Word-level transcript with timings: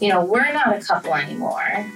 you 0.00 0.08
know, 0.08 0.24
we're 0.24 0.52
not 0.52 0.74
a 0.74 0.80
couple 0.80 1.14
anymore, 1.14 1.86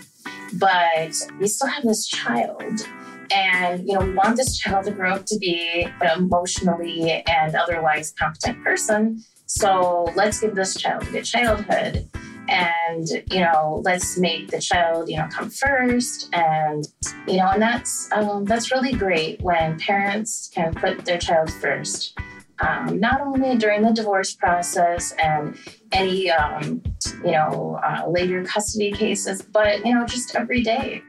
but 0.54 1.14
we 1.40 1.48
still 1.48 1.68
have 1.68 1.84
this 1.84 2.06
child. 2.06 2.86
And, 3.34 3.86
you 3.86 3.94
know, 3.94 4.04
we 4.04 4.12
want 4.12 4.36
this 4.36 4.58
child 4.58 4.84
to 4.84 4.90
grow 4.90 5.14
up 5.14 5.24
to 5.26 5.38
be 5.38 5.88
an 6.00 6.18
emotionally 6.18 7.24
and 7.26 7.54
otherwise 7.54 8.12
competent 8.18 8.62
person. 8.62 9.24
So 9.46 10.12
let's 10.14 10.40
give 10.40 10.54
this 10.54 10.74
child 10.76 11.04
a 11.04 11.10
good 11.10 11.24
childhood 11.24 12.08
and 12.48 13.08
you 13.30 13.40
know 13.40 13.80
let's 13.84 14.18
make 14.18 14.50
the 14.50 14.60
child 14.60 15.08
you 15.08 15.16
know 15.16 15.26
come 15.30 15.48
first 15.48 16.28
and 16.34 16.86
you 17.26 17.38
know 17.38 17.48
and 17.52 17.62
that's 17.62 18.10
um, 18.12 18.44
that's 18.44 18.70
really 18.70 18.92
great 18.92 19.40
when 19.40 19.78
parents 19.78 20.50
can 20.54 20.74
put 20.74 21.04
their 21.04 21.18
child 21.18 21.50
first 21.50 22.18
um, 22.60 22.98
not 22.98 23.20
only 23.20 23.56
during 23.56 23.82
the 23.82 23.92
divorce 23.92 24.34
process 24.34 25.12
and 25.22 25.56
any 25.92 26.30
um, 26.30 26.82
you 27.24 27.32
know 27.32 27.80
uh, 27.84 28.08
later 28.08 28.44
custody 28.44 28.92
cases 28.92 29.42
but 29.42 29.84
you 29.84 29.94
know 29.94 30.06
just 30.06 30.34
every 30.34 30.62
day 30.62 31.02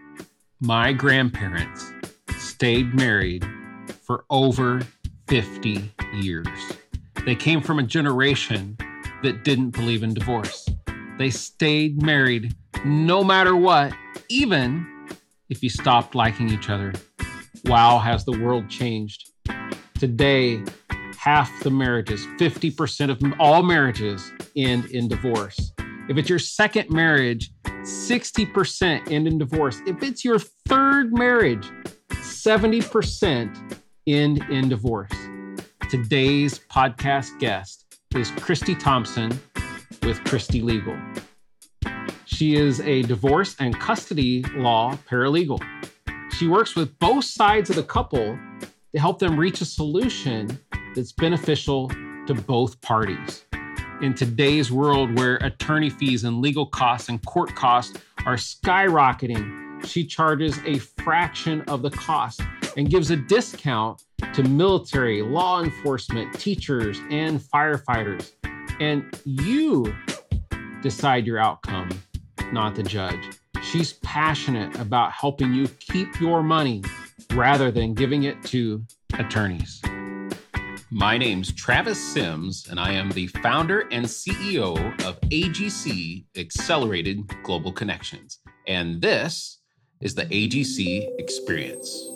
my 0.60 0.92
grandparents 0.94 1.92
stayed 2.38 2.94
married 2.96 3.46
for 4.02 4.26
over 4.30 4.82
50 5.28 5.92
years 6.14 6.48
they 7.26 7.36
came 7.36 7.62
from 7.62 7.80
a 7.80 7.84
generation 7.84 8.78
that 9.24 9.44
didn't 9.44 9.72
believe 9.72 10.04
in 10.04 10.14
divorce 10.14 10.68
they 11.18 11.30
stayed 11.30 12.02
married 12.02 12.54
no 12.84 13.24
matter 13.24 13.56
what, 13.56 13.94
even 14.30 14.86
if 15.50 15.64
you 15.64 15.70
stopped 15.70 16.14
liking 16.14 16.50
each 16.50 16.70
other. 16.70 16.94
Wow, 17.66 18.00
has 18.00 18.26
the 18.26 18.38
world 18.38 18.70
changed. 18.70 19.32
Today, 19.98 20.62
half 21.26 21.64
the 21.64 21.72
marriages, 21.72 22.28
50% 22.38 23.10
of 23.10 23.20
all 23.40 23.64
marriages 23.64 24.32
end 24.56 24.86
in 24.92 25.08
divorce. 25.08 25.74
If 26.08 26.20
it's 26.20 26.30
your 26.30 26.38
second 26.38 26.92
marriage, 26.92 27.50
60% 27.66 29.12
end 29.12 29.28
in 29.28 29.40
divorce. 29.40 29.82
If 29.88 30.04
it's 30.04 30.24
your 30.24 30.38
third 30.38 31.12
marriage, 31.14 31.68
70% 32.10 33.80
end 34.06 34.46
in 34.52 34.70
divorce. 34.70 35.10
Today's 35.90 36.60
podcast 36.60 37.40
guest 37.40 37.98
is 38.16 38.30
Christie 38.30 38.76
Thompson 38.76 39.32
with 40.04 40.24
Christie 40.26 40.62
Legal. 40.62 40.96
She 42.26 42.56
is 42.56 42.82
a 42.82 43.02
divorce 43.02 43.56
and 43.58 43.80
custody 43.80 44.44
law 44.54 44.96
paralegal. 45.10 45.60
She 46.34 46.48
works 46.48 46.76
with 46.76 47.00
both 47.00 47.26
sides 47.26 47.72
of 47.72 47.78
the 47.78 47.84
couple 47.84 48.38
to 48.94 49.02
help 49.02 49.18
them 49.18 49.40
reach 49.40 49.62
a 49.62 49.66
solution 49.66 50.60
that's 50.96 51.12
beneficial 51.12 51.90
to 52.28 52.34
both 52.34 52.80
parties. 52.82 53.46
In 54.02 54.14
today's 54.14 54.72
world 54.72 55.18
where 55.18 55.36
attorney 55.38 55.90
fees 55.90 56.24
and 56.24 56.42
legal 56.42 56.66
costs 56.66 57.10
and 57.10 57.24
court 57.26 57.54
costs 57.56 57.98
are 58.26 58.36
skyrocketing, 58.36 59.86
she 59.86 60.06
charges 60.06 60.60
a 60.66 60.80
fraction 60.80 61.62
of 61.68 61.82
the 61.82 61.92
cost 61.92 62.42
and 62.76 62.90
gives 62.90 63.12
a 63.12 63.16
discount 63.16 64.04
to 64.34 64.44
military, 64.44 65.22
law 65.22 65.62
enforcement, 65.64 66.34
teachers, 66.40 67.00
and 67.10 67.40
firefighters 67.40 68.32
and 68.80 69.20
you 69.24 69.96
decide 70.82 71.26
your 71.26 71.40
outcome, 71.40 71.90
not 72.52 72.76
the 72.76 72.84
judge. 72.84 73.32
She's 73.64 73.94
passionate 73.94 74.78
about 74.80 75.12
helping 75.12 75.54
you 75.54 75.68
keep 75.80 76.20
your 76.20 76.44
money 76.44 76.84
rather 77.34 77.72
than 77.72 77.94
giving 77.94 78.24
it 78.24 78.44
to 78.46 78.84
attorneys. 79.18 79.82
My 80.98 81.18
name's 81.18 81.52
Travis 81.52 82.00
Sims, 82.00 82.68
and 82.70 82.80
I 82.80 82.94
am 82.94 83.12
the 83.12 83.28
founder 83.28 83.82
and 83.92 84.06
CEO 84.06 84.78
of 85.06 85.20
AGC 85.24 86.24
Accelerated 86.38 87.30
Global 87.44 87.74
Connections. 87.74 88.40
And 88.66 89.02
this 89.02 89.60
is 90.00 90.16
the 90.16 90.24
AGC 90.28 91.20
Experience. 91.20 92.15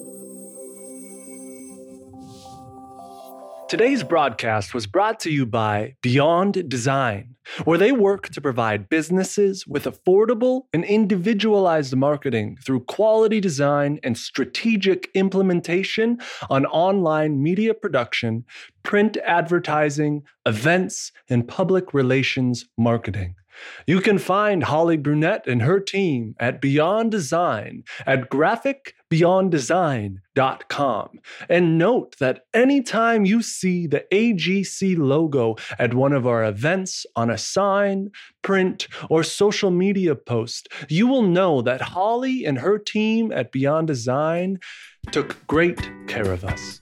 Today's 3.69 4.01
broadcast 4.01 4.73
was 4.73 4.87
brought 4.87 5.19
to 5.19 5.29
you 5.29 5.45
by 5.45 5.93
Beyond 6.01 6.67
Design, 6.67 7.35
where 7.65 7.77
they 7.77 7.91
work 7.91 8.29
to 8.29 8.41
provide 8.41 8.89
businesses 8.89 9.67
with 9.67 9.83
affordable 9.83 10.63
and 10.73 10.83
individualized 10.83 11.95
marketing 11.95 12.57
through 12.65 12.85
quality 12.85 13.39
design 13.39 13.99
and 14.03 14.17
strategic 14.17 15.11
implementation 15.13 16.17
on 16.49 16.65
online 16.65 17.43
media 17.43 17.75
production, 17.75 18.43
print 18.81 19.17
advertising, 19.17 20.23
events, 20.47 21.11
and 21.29 21.47
public 21.47 21.93
relations 21.93 22.65
marketing. 22.75 23.35
You 23.87 24.01
can 24.01 24.17
find 24.17 24.63
Holly 24.63 24.97
Brunette 24.97 25.47
and 25.47 25.61
her 25.61 25.79
team 25.79 26.35
at 26.39 26.59
Beyond 26.61 27.11
Design 27.11 27.83
at 28.05 28.29
graphicbeyonddesign.com. 28.29 31.09
And 31.49 31.77
note 31.77 32.15
that 32.19 32.45
anytime 32.53 33.25
you 33.25 33.41
see 33.41 33.87
the 33.87 34.05
AGC 34.11 34.97
logo 34.97 35.55
at 35.77 35.93
one 35.93 36.13
of 36.13 36.25
our 36.27 36.45
events 36.45 37.05
on 37.15 37.29
a 37.29 37.37
sign, 37.37 38.11
print, 38.41 38.87
or 39.09 39.23
social 39.23 39.71
media 39.71 40.15
post, 40.15 40.69
you 40.87 41.07
will 41.07 41.23
know 41.23 41.61
that 41.61 41.81
Holly 41.81 42.45
and 42.45 42.59
her 42.59 42.77
team 42.77 43.31
at 43.31 43.51
Beyond 43.51 43.87
Design 43.87 44.59
took 45.11 45.45
great 45.47 45.89
care 46.07 46.31
of 46.31 46.45
us. 46.45 46.81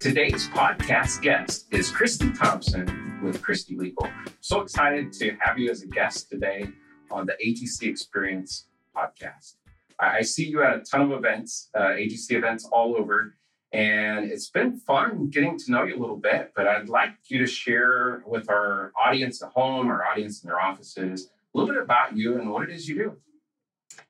Today's 0.00 0.48
podcast 0.48 1.20
guest 1.20 1.66
is 1.72 1.90
Christie 1.90 2.32
Thompson 2.32 3.09
with 3.22 3.42
Christie 3.42 3.76
Legal. 3.76 4.08
So 4.40 4.60
excited 4.60 5.12
to 5.14 5.36
have 5.40 5.58
you 5.58 5.70
as 5.70 5.82
a 5.82 5.86
guest 5.86 6.28
today 6.30 6.68
on 7.10 7.26
the 7.26 7.36
AGC 7.44 7.88
Experience 7.88 8.66
podcast. 8.96 9.56
I 9.98 10.22
see 10.22 10.46
you 10.46 10.62
at 10.62 10.76
a 10.76 10.80
ton 10.80 11.02
of 11.02 11.12
events, 11.12 11.68
uh, 11.74 11.88
AGC 11.88 12.32
events 12.32 12.66
all 12.72 12.96
over, 12.96 13.34
and 13.72 14.30
it's 14.30 14.48
been 14.48 14.78
fun 14.78 15.28
getting 15.28 15.58
to 15.58 15.70
know 15.70 15.84
you 15.84 15.96
a 15.96 16.00
little 16.00 16.16
bit. 16.16 16.52
But 16.56 16.66
I'd 16.66 16.88
like 16.88 17.10
you 17.28 17.38
to 17.38 17.46
share 17.46 18.22
with 18.26 18.48
our 18.48 18.92
audience 19.00 19.42
at 19.42 19.50
home, 19.50 19.88
our 19.88 20.04
audience 20.04 20.42
in 20.42 20.48
their 20.48 20.60
offices, 20.60 21.30
a 21.54 21.58
little 21.58 21.74
bit 21.74 21.82
about 21.82 22.16
you 22.16 22.38
and 22.38 22.50
what 22.50 22.68
it 22.68 22.70
is 22.70 22.88
you 22.88 22.94
do. 22.96 23.16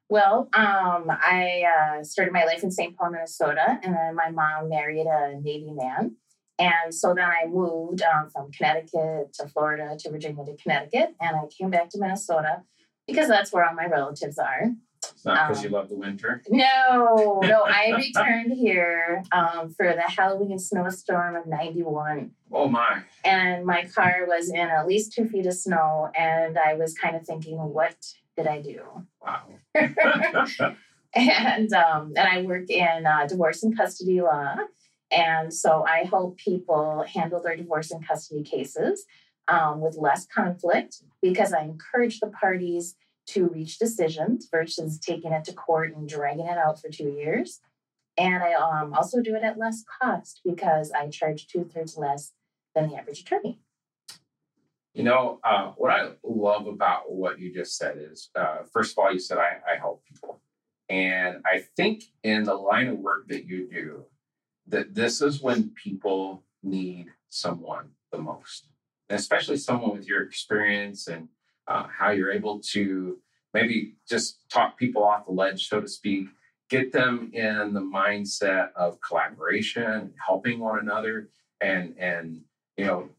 Well, 0.09 0.49
um, 0.55 1.07
I 1.09 1.63
uh, 1.63 2.05
started 2.05 2.33
my 2.33 2.45
life 2.45 2.63
in 2.65 2.71
St. 2.71 2.97
Paul, 2.97 3.11
Minnesota, 3.11 3.79
and 3.83 3.95
then 3.95 4.15
my 4.15 4.31
mom 4.31 4.69
married 4.69 5.07
a 5.07 5.41
Navy 5.41 5.71
man. 5.73 6.17
And 6.61 6.95
so 6.95 7.15
then 7.15 7.25
I 7.25 7.47
moved 7.47 8.03
um, 8.03 8.29
from 8.31 8.53
Connecticut 8.53 9.33
to 9.35 9.49
Florida 9.49 9.97
to 9.99 10.11
Virginia 10.11 10.45
to 10.45 10.57
Connecticut, 10.57 11.15
and 11.21 11.37
I 11.37 11.47
came 11.47 11.71
back 11.71 11.89
to 11.91 11.99
Minnesota 11.99 12.63
because 13.07 13.29
that's 13.29 13.53
where 13.53 13.65
all 13.65 13.75
my 13.75 13.87
relatives 13.87 14.39
are. 14.39 14.73
It's 15.03 15.25
not 15.25 15.49
because 15.49 15.65
um, 15.65 15.65
you 15.65 15.71
love 15.71 15.89
the 15.89 15.97
winter. 15.97 16.43
No, 16.51 17.41
no. 17.43 17.63
I 17.67 17.95
returned 17.97 18.53
here 18.53 19.23
um, 19.33 19.71
for 19.71 19.87
the 19.87 20.03
Halloween 20.03 20.59
snowstorm 20.59 21.37
of 21.37 21.47
'91. 21.47 22.31
Oh 22.53 22.69
my! 22.69 23.03
And 23.25 23.65
my 23.65 23.87
car 23.87 24.27
was 24.29 24.51
in 24.51 24.61
at 24.61 24.87
least 24.87 25.15
two 25.15 25.27
feet 25.27 25.47
of 25.47 25.55
snow, 25.55 26.11
and 26.15 26.59
I 26.59 26.75
was 26.75 26.93
kind 26.93 27.17
of 27.17 27.25
thinking, 27.25 27.57
what 27.57 27.97
did 28.37 28.47
I 28.47 28.61
do? 28.61 28.83
Wow. 29.23 29.45
and 31.15 31.73
um, 31.73 32.13
and 32.17 32.29
I 32.29 32.43
work 32.43 32.71
in 32.71 33.07
uh, 33.07 33.27
divorce 33.27 33.63
and 33.63 33.77
custody 33.77 34.21
law, 34.21 34.57
and 35.11 35.53
so 35.53 35.85
I 35.87 36.05
help 36.05 36.39
people 36.39 37.05
handle 37.09 37.43
their 37.43 37.57
divorce 37.57 37.91
and 37.91 38.07
custody 38.07 38.43
cases 38.43 39.05
um, 39.49 39.81
with 39.81 39.97
less 39.97 40.27
conflict 40.27 41.03
because 41.21 41.53
I 41.53 41.63
encourage 41.63 42.21
the 42.21 42.29
parties 42.29 42.97
to 43.29 43.49
reach 43.49 43.79
decisions 43.79 44.49
versus 44.51 44.99
taking 44.99 45.33
it 45.33 45.45
to 45.45 45.53
court 45.53 45.95
and 45.95 46.09
dragging 46.09 46.47
it 46.47 46.59
out 46.59 46.81
for 46.81 46.89
two 46.89 47.11
years. 47.11 47.61
And 48.17 48.43
I 48.43 48.55
um, 48.55 48.93
also 48.95 49.21
do 49.21 49.35
it 49.35 49.43
at 49.43 49.59
less 49.59 49.85
cost 50.01 50.41
because 50.45 50.93
I 50.93 51.09
charge 51.09 51.47
two 51.47 51.65
thirds 51.65 51.97
less 51.97 52.33
than 52.75 52.89
the 52.89 52.97
average 52.97 53.21
attorney. 53.21 53.61
You 54.95 55.05
know, 55.05 55.39
uh, 55.45 55.73
what 55.77 55.93
I 55.93 56.11
love 56.25 56.67
about 56.67 57.13
what 57.13 57.39
you 57.39 57.55
just 57.55 57.77
said 57.77 57.97
is, 57.99 58.31
uh, 58.35 58.59
first 58.73 58.93
of 58.93 58.99
all, 58.99 59.13
you 59.13 59.21
said 59.21 59.39
I, 59.39 59.59
I 59.73 59.79
help 59.79 60.05
people. 60.05 60.41
And 60.89 61.37
I 61.47 61.65
think 61.77 62.03
in 62.25 62.43
the 62.43 62.55
line 62.55 62.89
of 62.89 62.99
work 62.99 63.29
that 63.29 63.47
you 63.47 63.69
do, 63.71 64.05
that 64.71 64.95
this 64.95 65.21
is 65.21 65.43
when 65.43 65.71
people 65.71 66.45
need 66.63 67.07
someone 67.29 67.91
the 68.13 68.19
most, 68.19 68.69
especially 69.09 69.57
someone 69.57 69.93
with 69.93 70.07
your 70.07 70.23
experience 70.23 71.07
and 71.07 71.29
uh, 71.69 71.87
how 71.87 72.11
you're 72.11 72.33
able 72.33 72.61
to 72.61 73.19
maybe 73.55 73.95
just 74.09 74.49
talk 74.51 74.79
people 74.79 75.05
off 75.05 75.27
the 75.27 75.33
ledge, 75.33 75.69
so 75.69 75.81
to 75.81 75.89
speak, 75.89 76.27
get 76.69 76.93
them 76.93 77.31
in 77.33 77.73
the 77.73 77.81
mindset 77.81 78.73
of 78.75 79.01
collaboration, 79.01 80.13
helping 80.25 80.59
one 80.61 80.79
another, 80.79 81.29
and 81.61 81.95
and 81.99 82.41
you 82.77 82.85
know 82.85 83.11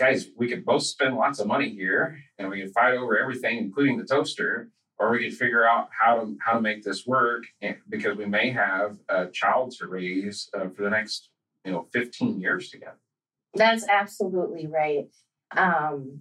guys, 0.00 0.28
we 0.34 0.48
could 0.48 0.64
both 0.64 0.82
spend 0.82 1.14
lots 1.14 1.40
of 1.40 1.46
money 1.46 1.68
here 1.68 2.18
and 2.38 2.48
we 2.48 2.62
could 2.62 2.72
fight 2.72 2.94
over 2.94 3.18
everything, 3.18 3.58
including 3.58 3.98
the 3.98 4.04
toaster, 4.04 4.70
or 5.00 5.10
we 5.10 5.24
could 5.24 5.36
figure 5.36 5.66
out 5.66 5.88
how 5.98 6.20
to 6.20 6.36
how 6.44 6.52
to 6.52 6.60
make 6.60 6.84
this 6.84 7.06
work 7.06 7.44
because 7.88 8.16
we 8.16 8.26
may 8.26 8.50
have 8.50 8.98
a 9.08 9.26
child 9.28 9.72
to 9.72 9.86
raise 9.86 10.48
uh, 10.54 10.68
for 10.68 10.82
the 10.82 10.90
next 10.90 11.30
you 11.64 11.72
know 11.72 11.88
15 11.92 12.38
years 12.38 12.70
together. 12.70 13.00
That's 13.54 13.88
absolutely 13.88 14.68
right. 14.68 15.08
Um, 15.56 16.20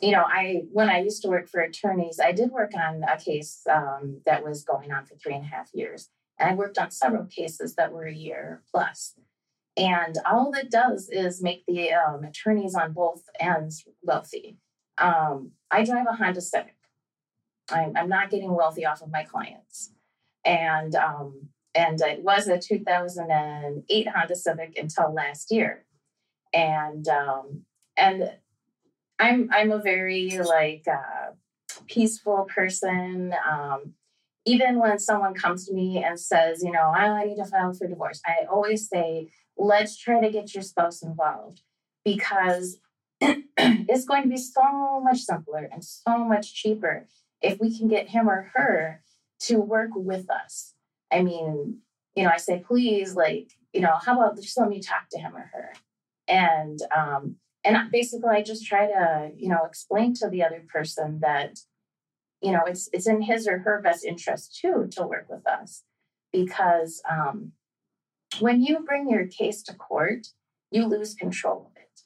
you 0.00 0.12
know, 0.12 0.22
I 0.24 0.62
when 0.72 0.88
I 0.88 1.02
used 1.02 1.22
to 1.22 1.28
work 1.28 1.48
for 1.48 1.60
attorneys, 1.60 2.20
I 2.20 2.32
did 2.32 2.50
work 2.52 2.70
on 2.74 3.02
a 3.02 3.18
case 3.18 3.62
um, 3.70 4.22
that 4.24 4.44
was 4.44 4.64
going 4.64 4.92
on 4.92 5.04
for 5.04 5.16
three 5.16 5.34
and 5.34 5.44
a 5.44 5.48
half 5.48 5.68
years, 5.74 6.08
and 6.38 6.48
I 6.48 6.54
worked 6.54 6.78
on 6.78 6.90
several 6.92 7.26
cases 7.26 7.74
that 7.74 7.92
were 7.92 8.06
a 8.06 8.14
year 8.14 8.62
plus. 8.70 9.14
And 9.76 10.16
all 10.30 10.50
that 10.52 10.70
does 10.70 11.08
is 11.10 11.42
make 11.42 11.64
the 11.66 11.92
um, 11.92 12.24
attorneys 12.24 12.74
on 12.74 12.92
both 12.92 13.22
ends 13.38 13.84
wealthy. 14.02 14.58
Um, 14.98 15.52
I 15.70 15.84
drive 15.84 16.06
a 16.10 16.16
Honda 16.16 16.40
Civic. 16.40 16.74
I'm, 17.70 17.96
I'm, 17.96 18.08
not 18.08 18.30
getting 18.30 18.54
wealthy 18.54 18.84
off 18.84 19.02
of 19.02 19.10
my 19.10 19.24
clients, 19.24 19.92
and 20.44 20.94
um, 20.94 21.48
and 21.74 22.00
it 22.00 22.22
was 22.22 22.48
a 22.48 22.58
2008 22.58 24.08
Honda 24.08 24.36
Civic 24.36 24.78
until 24.78 25.12
last 25.12 25.50
year, 25.50 25.84
and 26.52 27.06
um, 27.08 27.62
and 27.96 28.32
I'm 29.18 29.48
I'm 29.52 29.70
a 29.70 29.78
very 29.78 30.38
like 30.38 30.86
uh, 30.88 31.32
peaceful 31.86 32.46
person. 32.52 33.34
Um, 33.48 33.94
even 34.46 34.78
when 34.78 34.98
someone 34.98 35.34
comes 35.34 35.66
to 35.66 35.74
me 35.74 36.02
and 36.02 36.18
says, 36.18 36.62
you 36.62 36.72
know, 36.72 36.92
I 36.94 37.24
need 37.24 37.36
to 37.36 37.44
file 37.44 37.74
for 37.74 37.86
divorce, 37.86 38.22
I 38.26 38.46
always 38.46 38.88
say, 38.88 39.28
let's 39.56 39.96
try 39.96 40.20
to 40.20 40.30
get 40.30 40.54
your 40.54 40.62
spouse 40.62 41.02
involved 41.02 41.60
because 42.04 42.78
it's 43.20 44.06
going 44.06 44.22
to 44.22 44.28
be 44.28 44.38
so 44.38 45.00
much 45.02 45.20
simpler 45.20 45.68
and 45.70 45.84
so 45.84 46.24
much 46.24 46.54
cheaper 46.54 47.06
if 47.42 47.58
we 47.60 47.76
can 47.76 47.88
get 47.88 48.08
him 48.08 48.28
or 48.28 48.50
her 48.54 49.02
to 49.40 49.58
work 49.58 49.90
with 49.94 50.30
us. 50.30 50.74
I 51.12 51.22
mean, 51.22 51.78
you 52.14 52.24
know, 52.24 52.30
I 52.32 52.36
say, 52.36 52.62
please, 52.66 53.14
like, 53.14 53.52
you 53.72 53.80
know, 53.80 53.96
how 54.04 54.18
about 54.20 54.36
just 54.36 54.58
let 54.58 54.68
me 54.68 54.80
talk 54.80 55.08
to 55.12 55.18
him 55.18 55.34
or 55.34 55.50
her? 55.52 55.72
And 56.28 56.78
um, 56.96 57.36
and 57.64 57.90
basically 57.90 58.30
i 58.30 58.42
just 58.42 58.66
try 58.66 58.86
to 58.86 59.30
you 59.36 59.48
know 59.48 59.64
explain 59.64 60.14
to 60.14 60.28
the 60.28 60.42
other 60.42 60.62
person 60.72 61.20
that 61.20 61.58
you 62.40 62.52
know 62.52 62.62
it's 62.66 62.88
it's 62.92 63.06
in 63.06 63.22
his 63.22 63.46
or 63.46 63.58
her 63.58 63.80
best 63.80 64.04
interest 64.04 64.58
too 64.60 64.88
to 64.90 65.06
work 65.06 65.26
with 65.28 65.46
us 65.46 65.82
because 66.32 67.02
um, 67.10 67.52
when 68.38 68.62
you 68.62 68.80
bring 68.80 69.10
your 69.10 69.26
case 69.26 69.62
to 69.62 69.74
court 69.74 70.28
you 70.70 70.86
lose 70.86 71.14
control 71.14 71.70
of 71.70 71.82
it 71.82 72.00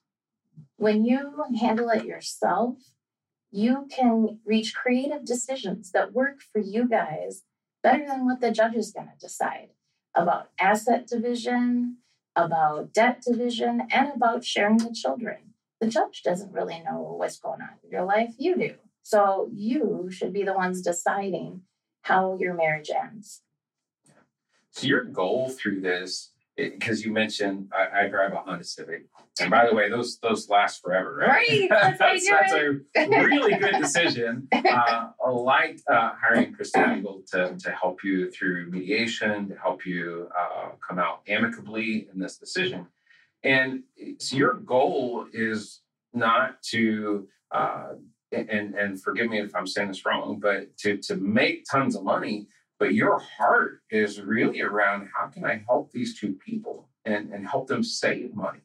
when 0.76 1.04
you 1.04 1.44
handle 1.60 1.90
it 1.90 2.04
yourself 2.04 2.78
you 3.54 3.86
can 3.90 4.40
reach 4.44 4.74
creative 4.74 5.24
decisions 5.24 5.92
that 5.92 6.12
work 6.12 6.40
for 6.52 6.60
you 6.60 6.88
guys 6.88 7.42
better 7.82 8.06
than 8.06 8.24
what 8.24 8.40
the 8.40 8.50
judge 8.50 8.74
is 8.74 8.92
going 8.92 9.08
to 9.08 9.26
decide 9.26 9.68
about 10.14 10.50
asset 10.58 11.06
division 11.06 11.98
about 12.36 12.92
debt 12.92 13.22
division 13.22 13.86
and 13.90 14.12
about 14.14 14.44
sharing 14.44 14.78
the 14.78 14.92
children. 14.92 15.54
The 15.80 15.86
judge 15.86 16.22
doesn't 16.22 16.52
really 16.52 16.80
know 16.80 17.14
what's 17.18 17.38
going 17.38 17.60
on 17.60 17.70
in 17.82 17.90
your 17.90 18.04
life. 18.04 18.34
You 18.38 18.56
do. 18.56 18.74
So 19.02 19.50
you 19.52 20.08
should 20.10 20.32
be 20.32 20.42
the 20.42 20.54
ones 20.54 20.82
deciding 20.82 21.62
how 22.02 22.36
your 22.40 22.54
marriage 22.54 22.90
ends. 22.90 23.42
So 24.70 24.86
your 24.86 25.04
goal 25.04 25.50
through 25.50 25.82
this, 25.82 26.32
because 26.56 27.04
you 27.04 27.12
mentioned 27.12 27.70
I, 27.72 28.04
I, 28.04 28.08
drive 28.08 28.32
a 28.32 28.36
Honda 28.36 28.64
Civic, 28.64 29.06
and 29.40 29.50
by 29.50 29.66
the 29.66 29.74
way, 29.74 29.88
those 29.88 30.18
those 30.18 30.48
last 30.48 30.80
forever, 30.80 31.16
right? 31.16 31.28
Right. 31.28 31.68
That's, 31.70 31.98
that's, 31.98 32.28
that's 32.28 32.52
a 32.52 32.80
really 33.08 33.58
good 33.58 33.76
decision. 33.80 34.48
Uh, 34.74 35.10
I 35.24 35.30
like 35.30 35.78
uh, 35.90 36.12
hiring 36.20 36.52
Christie 36.52 36.80
Legal 36.84 37.22
to 37.32 37.56
to 37.56 37.70
help 37.70 38.02
you 38.02 38.30
through 38.30 38.70
mediation, 38.70 39.48
to 39.48 39.56
help 39.56 39.86
you 39.86 40.28
uh, 40.36 40.70
come 40.86 40.98
out 40.98 41.20
amicably 41.28 42.08
in 42.12 42.18
this 42.18 42.38
decision. 42.38 42.86
And 43.44 43.82
so 44.18 44.36
your 44.36 44.54
goal 44.54 45.26
is 45.32 45.80
not 46.14 46.62
to, 46.70 47.28
uh, 47.52 47.92
and 48.32 48.74
and 48.74 49.00
forgive 49.00 49.28
me 49.28 49.40
if 49.40 49.54
I'm 49.54 49.66
saying 49.66 49.88
this 49.88 50.04
wrong, 50.04 50.40
but 50.40 50.76
to 50.78 50.96
to 50.98 51.16
make 51.16 51.64
tons 51.70 51.94
of 51.94 52.04
money. 52.04 52.46
But 52.78 52.94
your 52.94 53.18
heart 53.18 53.82
is 53.90 54.20
really 54.20 54.60
around 54.60 55.08
how 55.16 55.28
can 55.28 55.44
I 55.44 55.64
help 55.66 55.92
these 55.92 56.18
two 56.18 56.32
people 56.34 56.88
and 57.04 57.32
and 57.32 57.46
help 57.46 57.68
them 57.68 57.82
save 57.82 58.34
money. 58.34 58.60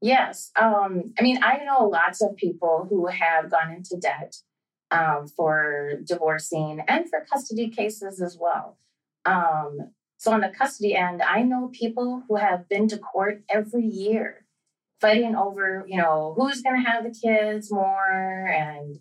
Yes, 0.00 0.50
um, 0.56 1.12
I 1.18 1.22
mean 1.22 1.42
I 1.42 1.64
know 1.64 1.88
lots 1.88 2.22
of 2.22 2.36
people 2.36 2.86
who 2.88 3.06
have 3.06 3.50
gone 3.50 3.72
into 3.72 3.96
debt 3.96 4.36
um, 4.90 5.26
for 5.28 5.94
divorcing 6.04 6.80
and 6.86 7.08
for 7.08 7.26
custody 7.30 7.68
cases 7.68 8.20
as 8.20 8.36
well. 8.40 8.78
Um, 9.24 9.92
so 10.18 10.32
on 10.32 10.40
the 10.40 10.48
custody 10.48 10.94
end, 10.94 11.20
I 11.22 11.42
know 11.42 11.70
people 11.72 12.22
who 12.28 12.36
have 12.36 12.68
been 12.68 12.86
to 12.88 12.98
court 12.98 13.42
every 13.48 13.84
year 13.86 14.46
fighting 15.00 15.34
over, 15.34 15.84
you 15.88 15.96
know, 15.96 16.32
who's 16.36 16.62
going 16.62 16.80
to 16.80 16.88
have 16.88 17.02
the 17.02 17.10
kids 17.10 17.72
more 17.72 18.46
and 18.46 19.00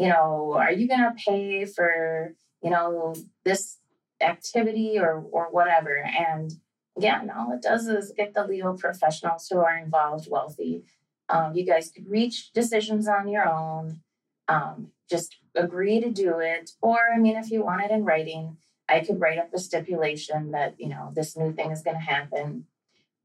you 0.00 0.08
know, 0.08 0.54
are 0.56 0.72
you 0.72 0.88
going 0.88 1.00
to 1.00 1.14
pay 1.26 1.66
for, 1.66 2.34
you 2.62 2.70
know, 2.70 3.14
this 3.44 3.76
activity 4.20 4.98
or 4.98 5.22
or 5.32 5.50
whatever 5.50 5.96
and 5.96 6.60
again, 6.96 7.30
all 7.30 7.52
it 7.52 7.62
does 7.62 7.88
is 7.88 8.12
get 8.16 8.34
the 8.34 8.46
legal 8.46 8.74
professionals 8.76 9.48
who 9.48 9.58
are 9.58 9.76
involved 9.76 10.28
wealthy. 10.30 10.84
Um, 11.28 11.54
you 11.54 11.64
guys 11.64 11.90
could 11.90 12.08
reach 12.08 12.52
decisions 12.52 13.08
on 13.08 13.28
your 13.28 13.48
own. 13.48 14.00
Um, 14.48 14.88
just 15.08 15.36
agree 15.54 16.00
to 16.00 16.10
do 16.10 16.38
it. 16.40 16.72
Or, 16.82 16.98
I 17.14 17.18
mean, 17.18 17.36
if 17.36 17.50
you 17.50 17.64
want 17.64 17.84
it 17.84 17.90
in 17.90 18.04
writing, 18.04 18.56
I 18.88 19.00
could 19.00 19.20
write 19.20 19.38
up 19.38 19.54
a 19.54 19.58
stipulation 19.58 20.50
that, 20.50 20.74
you 20.78 20.88
know, 20.88 21.12
this 21.14 21.36
new 21.36 21.52
thing 21.52 21.70
is 21.70 21.82
going 21.82 21.96
to 21.96 22.02
happen. 22.02 22.66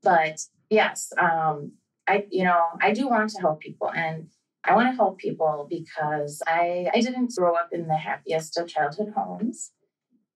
But 0.04 0.42
yes, 0.70 1.12
um, 1.18 1.74
I, 2.08 2.28
you 2.30 2.44
know, 2.44 2.62
I 2.82 2.94
do 2.94 3.08
want 3.08 3.32
to 3.32 3.42
help 3.42 3.60
people 3.60 3.92
and 3.92 4.30
I 4.64 4.76
want 4.76 4.92
to 4.92 4.96
help 4.96 5.18
people 5.18 5.68
because 5.70 6.42
I, 6.48 6.90
I 6.94 7.02
didn't 7.02 7.36
grow 7.36 7.56
up 7.56 7.70
in 7.72 7.88
the 7.88 7.98
happiest 7.98 8.58
of 8.58 8.68
childhood 8.68 9.14
homes. 9.16 9.72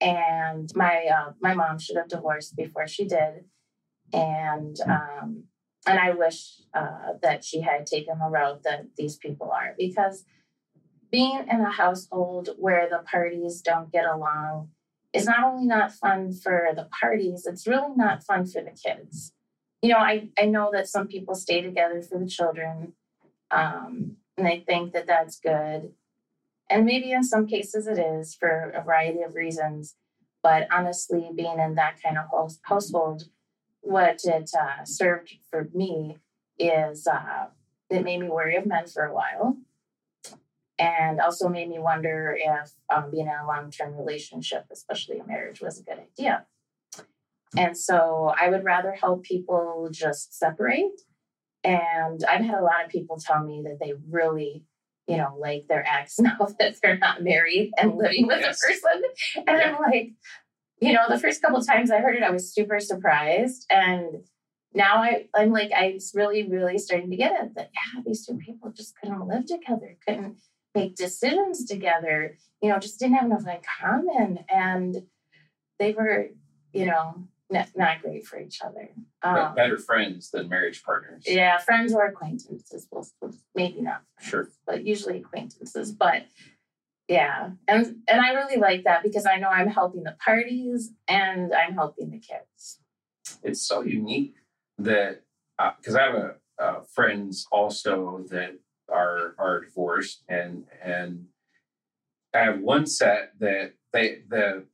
And 0.02 0.70
my, 0.76 1.06
uh, 1.06 1.32
my 1.42 1.54
mom 1.54 1.80
should 1.80 1.98
have 1.98 2.08
divorced 2.08 2.56
before 2.56 2.88
she 2.88 3.06
did. 3.06 3.46
And, 4.14 4.80
um, 4.82 5.44
and 5.86 6.00
I 6.00 6.12
wish 6.12 6.62
uh, 6.74 7.14
that 7.22 7.44
she 7.44 7.62
had 7.62 7.86
taken 7.86 8.20
the 8.20 8.30
route 8.30 8.64
that 8.64 8.88
these 8.98 9.18
people 9.18 9.52
are 9.52 9.76
because 9.78 10.26
being 11.12 11.46
in 11.50 11.62
a 11.62 11.72
household 11.72 12.50
where 12.58 12.88
the 12.90 13.00
parties 13.00 13.62
don't 13.62 13.92
get 13.92 14.06
along 14.06 14.70
is 15.14 15.26
not 15.26 15.44
only 15.44 15.66
not 15.66 15.92
fun 15.92 16.34
for 16.34 16.70
the 16.76 16.88
parties, 17.02 17.46
it's 17.46 17.66
really 17.66 17.96
not 17.96 18.24
fun 18.24 18.46
for 18.46 18.62
the 18.62 18.72
kids. 18.72 19.34
You 19.82 19.90
know, 19.90 19.98
I, 19.98 20.30
I 20.40 20.46
know 20.46 20.70
that 20.74 20.88
some 20.88 21.08
people 21.08 21.36
stay 21.36 21.62
together 21.62 22.02
for 22.02 22.20
the 22.20 22.28
children 22.28 22.94
um, 23.50 24.18
and 24.38 24.46
they 24.46 24.64
think 24.68 24.94
that 24.94 25.08
that's 25.08 25.40
good. 25.40 25.94
And 26.70 26.86
maybe 26.86 27.12
in 27.12 27.24
some 27.24 27.48
cases 27.48 27.88
it 27.88 27.98
is 27.98 28.36
for 28.36 28.72
a 28.76 28.84
variety 28.84 29.22
of 29.22 29.36
reasons. 29.36 29.96
But 30.42 30.68
honestly, 30.72 31.30
being 31.36 31.60
in 31.60 31.76
that 31.76 32.02
kind 32.02 32.18
of 32.18 32.52
household, 32.64 33.24
what 33.82 34.22
it 34.24 34.52
uh, 34.58 34.86
served 34.86 35.34
for 35.50 35.70
me 35.74 36.18
is 36.58 37.08
uh, 37.08 37.48
it 37.90 38.04
made 38.04 38.20
me 38.20 38.30
worry 38.30 38.56
of 38.56 38.66
men 38.66 38.88
for 38.88 39.04
a 39.04 39.14
while 39.14 39.58
and 40.80 41.20
also 41.20 41.50
made 41.50 41.70
me 41.70 41.78
wonder 41.78 42.38
if 42.40 42.72
um, 42.90 43.12
being 43.12 43.28
in 43.28 43.34
a 43.34 43.46
long 43.46 43.70
term 43.70 43.96
relationship, 43.96 44.66
especially 44.72 45.20
a 45.20 45.26
marriage, 45.26 45.62
was 45.62 45.80
a 45.80 45.84
good 45.84 46.00
idea. 46.00 46.46
And 47.58 47.78
so 47.78 48.34
I 48.40 48.50
would 48.50 48.64
rather 48.64 48.94
help 48.94 49.24
people 49.24 49.90
just 49.92 50.38
separate. 50.38 51.02
And 51.64 52.24
I've 52.24 52.46
had 52.46 52.60
a 52.60 52.64
lot 52.64 52.86
of 52.86 52.92
people 52.92 53.20
tell 53.20 53.44
me 53.44 53.62
that 53.66 53.80
they 53.82 53.94
really, 54.10 54.64
you 55.10 55.18
know, 55.18 55.36
like 55.40 55.66
their 55.68 55.84
ex 55.88 56.20
now 56.20 56.38
that 56.60 56.76
they're 56.82 56.98
not 56.98 57.24
married 57.24 57.72
and 57.78 57.98
living 57.98 58.28
with 58.28 58.40
yes. 58.40 58.60
a 58.64 58.68
person. 58.68 59.04
And 59.48 59.58
yeah. 59.58 59.76
I'm 59.76 59.82
like, 59.92 60.12
you 60.80 60.94
know, 60.94 61.04
the 61.10 61.20
first 61.20 61.42
couple 61.42 61.62
times 61.64 61.90
I 61.90 61.98
heard 61.98 62.16
it, 62.16 62.24
I 62.24 62.30
was 62.30 62.54
super 62.54 62.80
surprised. 62.80 63.66
And 63.72 64.24
now 64.74 64.98
I, 64.98 65.26
I'm 65.36 65.52
like, 65.52 65.72
I'm 65.76 65.98
really, 66.14 66.48
really 66.48 66.78
starting 66.78 67.10
to 67.10 67.18
get 67.18 67.32
it 67.44 67.56
that, 67.56 67.72
yeah, 67.74 68.02
these 68.06 68.26
two 68.26 68.38
people 68.38 68.72
just 68.72 68.94
couldn't 68.98 69.28
live 69.28 69.48
together, 69.48 69.98
couldn't 70.08 70.38
make 70.76 70.96
decisions 70.96 71.66
together, 71.66 72.38
you 72.62 72.70
know, 72.70 72.78
just 72.78 73.00
didn't 73.00 73.16
have 73.16 73.26
enough 73.26 73.48
in 73.48 73.58
common. 73.82 74.40
And 74.48 74.96
they 75.80 75.94
were, 75.94 76.28
you 76.72 76.86
know, 76.86 77.28
not, 77.50 77.70
not 77.76 78.02
great 78.02 78.26
for 78.26 78.40
each 78.40 78.62
other. 78.62 78.90
Um, 79.24 79.56
better 79.56 79.78
friends 79.78 80.30
than 80.32 80.50
marriage 80.50 80.84
partners. 80.84 81.24
Yeah, 81.28 81.58
friends 81.58 81.94
or 81.94 82.06
acquaintances. 82.06 82.88
Well, 82.92 83.08
maybe 83.56 83.82
not 83.82 84.04
friends, 84.18 84.30
sure, 84.30 84.50
but 84.66 84.86
usually 84.86 85.18
acquaintances. 85.18 85.92
But 85.92 86.26
yeah, 87.08 87.52
and 87.68 87.98
and 88.08 88.22
I 88.22 88.34
really 88.34 88.58
like 88.58 88.84
that 88.84 89.04
because 89.04 89.26
I 89.26 89.38
know 89.38 89.50
I'm 89.50 89.68
helping 89.68 90.04
the 90.04 90.16
parties 90.24 90.92
and 91.08 91.54
I'm 91.54 91.74
helping 91.74 92.12
the 92.12 92.20
kids. 92.20 92.80
It's 93.44 93.62
so 93.62 93.82
unique 93.82 94.36
that 94.78 95.24
because 95.78 95.96
uh, 95.96 96.00
I 96.00 96.04
have 96.04 96.16
a, 96.16 96.36
uh, 96.60 96.82
friends 96.94 97.48
also 97.52 98.26
that 98.30 98.60
are 98.92 99.36
are 99.38 99.66
divorced 99.66 100.24
and 100.30 100.66
and 100.84 101.26
I 102.34 102.40
have 102.40 102.60
one 102.60 102.86
set 102.86 103.34
that 103.40 103.74
they 103.92 104.20
the 104.28 104.66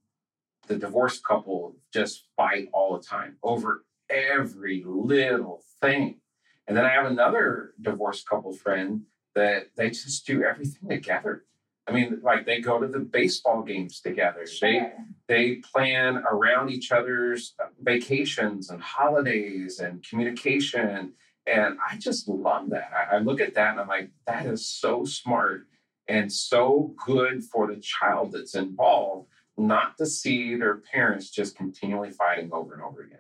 the 0.67 0.77
divorced 0.77 1.23
couple 1.23 1.75
just 1.93 2.25
fight 2.35 2.69
all 2.73 2.97
the 2.97 3.03
time 3.03 3.37
over 3.43 3.85
every 4.09 4.83
little 4.85 5.63
thing. 5.81 6.19
And 6.67 6.75
then 6.75 6.85
I 6.85 6.89
have 6.89 7.05
another 7.05 7.73
divorced 7.81 8.27
couple 8.27 8.53
friend 8.53 9.03
that 9.35 9.67
they 9.75 9.89
just 9.89 10.25
do 10.25 10.43
everything 10.43 10.89
together. 10.89 11.45
I 11.87 11.91
mean, 11.91 12.19
like 12.23 12.45
they 12.45 12.61
go 12.61 12.79
to 12.79 12.87
the 12.87 12.99
baseball 12.99 13.61
games 13.61 13.99
together. 14.01 14.47
Sure. 14.47 14.71
They 14.71 14.91
they 15.27 15.55
plan 15.57 16.23
around 16.29 16.71
each 16.71 16.91
other's 16.91 17.53
vacations 17.81 18.69
and 18.69 18.81
holidays 18.81 19.79
and 19.79 20.03
communication. 20.07 21.13
And 21.45 21.77
I 21.87 21.97
just 21.97 22.27
love 22.27 22.71
that. 22.71 22.89
I, 22.91 23.17
I 23.17 23.19
look 23.19 23.39
at 23.39 23.53
that 23.53 23.71
and 23.71 23.79
I'm 23.79 23.87
like, 23.87 24.09
that 24.25 24.47
is 24.47 24.67
so 24.67 25.05
smart 25.05 25.67
and 26.07 26.31
so 26.31 26.95
good 27.05 27.43
for 27.43 27.67
the 27.67 27.79
child 27.79 28.31
that's 28.31 28.55
involved 28.55 29.29
not 29.57 29.97
to 29.97 30.05
see 30.05 30.55
their 30.55 30.77
parents 30.93 31.29
just 31.29 31.55
continually 31.55 32.11
fighting 32.11 32.49
over 32.51 32.73
and 32.73 32.83
over 32.83 33.01
again. 33.01 33.19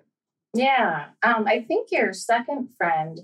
Yeah. 0.53 1.07
Um, 1.23 1.45
I 1.47 1.61
think 1.61 1.91
your 1.91 2.13
second 2.13 2.69
friend 2.77 3.19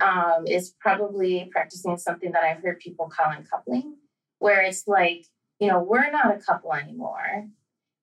um, 0.00 0.46
is 0.46 0.74
probably 0.80 1.48
practicing 1.52 1.96
something 1.98 2.32
that 2.32 2.44
I've 2.44 2.62
heard 2.62 2.80
people 2.80 3.08
call 3.08 3.30
uncoupling, 3.30 3.96
where 4.38 4.62
it's 4.62 4.86
like, 4.86 5.26
you 5.60 5.68
know, 5.68 5.80
we're 5.80 6.10
not 6.10 6.34
a 6.34 6.38
couple 6.38 6.72
anymore, 6.72 7.46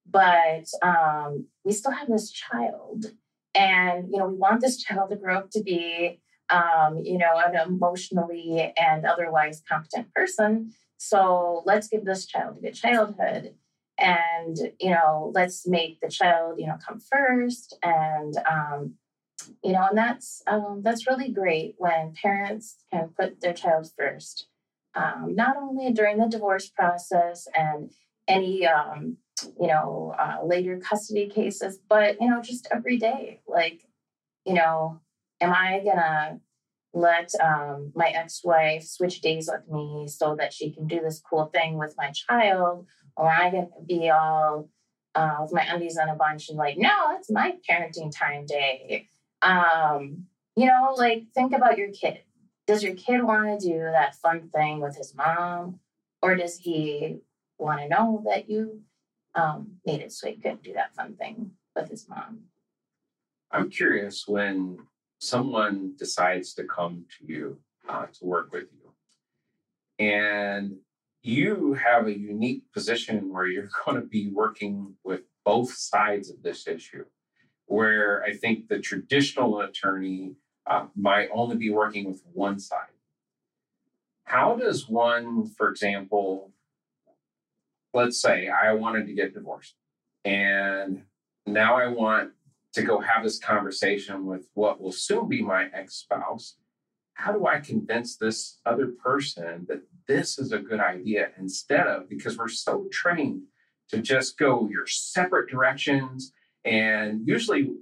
but 0.08 0.66
um, 0.82 1.46
we 1.64 1.72
still 1.72 1.92
have 1.92 2.08
this 2.08 2.30
child. 2.30 3.06
And, 3.54 4.08
you 4.10 4.18
know, 4.18 4.28
we 4.28 4.34
want 4.34 4.60
this 4.60 4.82
child 4.82 5.10
to 5.10 5.16
grow 5.16 5.38
up 5.38 5.50
to 5.50 5.62
be, 5.62 6.20
um, 6.48 7.00
you 7.02 7.18
know, 7.18 7.32
an 7.36 7.56
emotionally 7.56 8.72
and 8.78 9.04
otherwise 9.04 9.62
competent 9.68 10.12
person. 10.14 10.72
So 10.96 11.62
let's 11.66 11.88
give 11.88 12.04
this 12.04 12.26
child 12.26 12.58
a 12.58 12.60
good 12.60 12.74
childhood 12.74 13.54
and 14.00 14.56
you 14.80 14.90
know 14.90 15.32
let's 15.34 15.66
make 15.66 16.00
the 16.00 16.08
child 16.08 16.58
you 16.58 16.66
know 16.66 16.78
come 16.86 17.00
first. 17.00 17.76
And 17.82 18.34
um, 18.50 18.94
you 19.62 19.72
know 19.72 19.86
and 19.88 19.98
that's 19.98 20.42
um, 20.46 20.82
that's 20.84 21.06
really 21.06 21.30
great 21.30 21.74
when 21.78 22.14
parents 22.20 22.76
can 22.92 23.10
put 23.18 23.40
their 23.40 23.54
child 23.54 23.90
first 23.98 24.46
um, 24.94 25.34
not 25.34 25.56
only 25.56 25.92
during 25.92 26.18
the 26.18 26.26
divorce 26.26 26.68
process 26.68 27.46
and 27.54 27.90
any 28.28 28.66
um, 28.66 29.16
you 29.60 29.66
know 29.66 30.14
uh, 30.18 30.38
later 30.44 30.78
custody 30.78 31.28
cases 31.28 31.78
but 31.88 32.20
you 32.20 32.28
know 32.28 32.42
just 32.42 32.68
every 32.72 32.98
day. 32.98 33.40
Like 33.46 33.82
you 34.46 34.54
know 34.54 35.00
am 35.40 35.52
i 35.52 35.80
gonna 35.84 36.40
let 36.92 37.30
um, 37.40 37.92
my 37.94 38.08
ex-wife 38.08 38.82
switch 38.84 39.20
days 39.20 39.48
with 39.52 39.68
me 39.70 40.08
so 40.08 40.34
that 40.36 40.52
she 40.52 40.72
can 40.72 40.88
do 40.88 41.00
this 41.00 41.22
cool 41.28 41.46
thing 41.46 41.78
with 41.78 41.94
my 41.96 42.10
child 42.10 42.86
or 43.20 43.30
i 43.30 43.50
can 43.50 43.68
be 43.86 44.10
all 44.10 44.68
uh, 45.14 45.38
with 45.40 45.52
my 45.52 45.62
undies 45.62 45.98
on 45.98 46.08
a 46.08 46.14
bunch 46.14 46.48
and 46.48 46.58
like 46.58 46.78
no 46.78 46.90
it's 47.16 47.30
my 47.30 47.56
parenting 47.68 48.16
time 48.16 48.46
day. 48.46 49.06
Um, 49.42 50.26
you 50.56 50.66
know 50.66 50.94
like 50.96 51.24
think 51.34 51.52
about 51.52 51.78
your 51.78 51.90
kid. 51.90 52.20
Does 52.66 52.82
your 52.82 52.94
kid 52.94 53.22
want 53.22 53.60
to 53.60 53.68
do 53.68 53.78
that 53.78 54.14
fun 54.14 54.48
thing 54.54 54.80
with 54.80 54.96
his 54.96 55.14
mom? 55.14 55.80
Or 56.22 56.36
does 56.36 56.58
he 56.58 57.18
want 57.58 57.80
to 57.80 57.88
know 57.88 58.22
that 58.26 58.48
you 58.48 58.82
um, 59.34 59.78
made 59.84 60.00
it 60.00 60.12
so 60.12 60.28
he 60.28 60.34
could 60.34 60.62
do 60.62 60.74
that 60.74 60.94
fun 60.94 61.14
thing 61.14 61.52
with 61.74 61.90
his 61.90 62.08
mom? 62.08 62.44
I'm 63.50 63.70
curious 63.70 64.28
when 64.28 64.78
someone 65.18 65.94
decides 65.98 66.54
to 66.54 66.64
come 66.64 67.06
to 67.18 67.32
you 67.32 67.58
uh, 67.88 68.06
to 68.06 68.24
work 68.24 68.52
with 68.52 68.68
you. 68.70 70.06
And 70.06 70.76
you 71.22 71.74
have 71.74 72.06
a 72.06 72.18
unique 72.18 72.62
position 72.72 73.32
where 73.32 73.46
you're 73.46 73.68
going 73.84 74.00
to 74.00 74.06
be 74.06 74.30
working 74.30 74.94
with 75.04 75.22
both 75.44 75.72
sides 75.72 76.30
of 76.30 76.42
this 76.42 76.66
issue 76.66 77.04
where 77.66 78.22
i 78.24 78.32
think 78.32 78.68
the 78.68 78.78
traditional 78.78 79.60
attorney 79.60 80.34
uh, 80.66 80.86
might 80.94 81.28
only 81.32 81.56
be 81.56 81.70
working 81.70 82.06
with 82.06 82.22
one 82.32 82.58
side 82.58 82.96
how 84.24 84.54
does 84.56 84.88
one 84.88 85.46
for 85.46 85.68
example 85.68 86.52
let's 87.94 88.20
say 88.20 88.48
i 88.48 88.72
wanted 88.72 89.06
to 89.06 89.14
get 89.14 89.34
divorced 89.34 89.74
and 90.24 91.02
now 91.46 91.76
i 91.76 91.86
want 91.86 92.30
to 92.72 92.82
go 92.82 93.00
have 93.00 93.24
this 93.24 93.38
conversation 93.38 94.26
with 94.26 94.48
what 94.54 94.80
will 94.80 94.92
soon 94.92 95.28
be 95.28 95.42
my 95.42 95.68
ex 95.72 95.94
spouse. 95.94 96.56
How 97.14 97.32
do 97.32 97.46
I 97.46 97.60
convince 97.60 98.16
this 98.16 98.60
other 98.64 98.86
person 98.86 99.66
that 99.68 99.82
this 100.06 100.38
is 100.38 100.52
a 100.52 100.58
good 100.58 100.80
idea 100.80 101.28
instead 101.38 101.86
of 101.86 102.08
because 102.08 102.36
we're 102.36 102.48
so 102.48 102.86
trained 102.90 103.42
to 103.88 103.98
just 104.00 104.38
go 104.38 104.68
your 104.70 104.86
separate 104.86 105.50
directions? 105.50 106.32
And 106.64 107.26
usually 107.26 107.72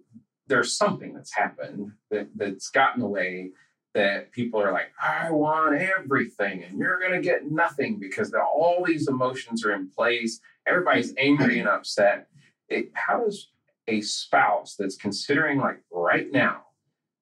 there's 0.47 0.77
something 0.77 1.15
that's 1.15 1.35
happened 1.35 1.93
that, 2.11 2.29
that's 2.35 2.71
gotten 2.71 3.03
away 3.03 3.51
that 3.95 4.33
people 4.33 4.61
are 4.63 4.73
like, 4.73 4.93
I 5.03 5.31
want 5.31 5.81
everything, 5.81 6.63
and 6.63 6.79
you're 6.79 7.01
going 7.01 7.13
to 7.13 7.21
get 7.21 7.51
nothing 7.51 7.99
because 7.99 8.33
all 8.35 8.85
these 8.85 9.09
emotions 9.09 9.65
are 9.65 9.73
in 9.73 9.91
place. 9.91 10.41
Everybody's 10.67 11.15
angry 11.19 11.59
and 11.59 11.69
upset. 11.69 12.29
It, 12.69 12.91
how 12.95 13.25
does 13.25 13.49
a 13.89 14.01
spouse 14.03 14.77
that's 14.79 14.97
considering 14.97 15.59
like 15.59 15.81
right 15.91 16.31
now, 16.31 16.67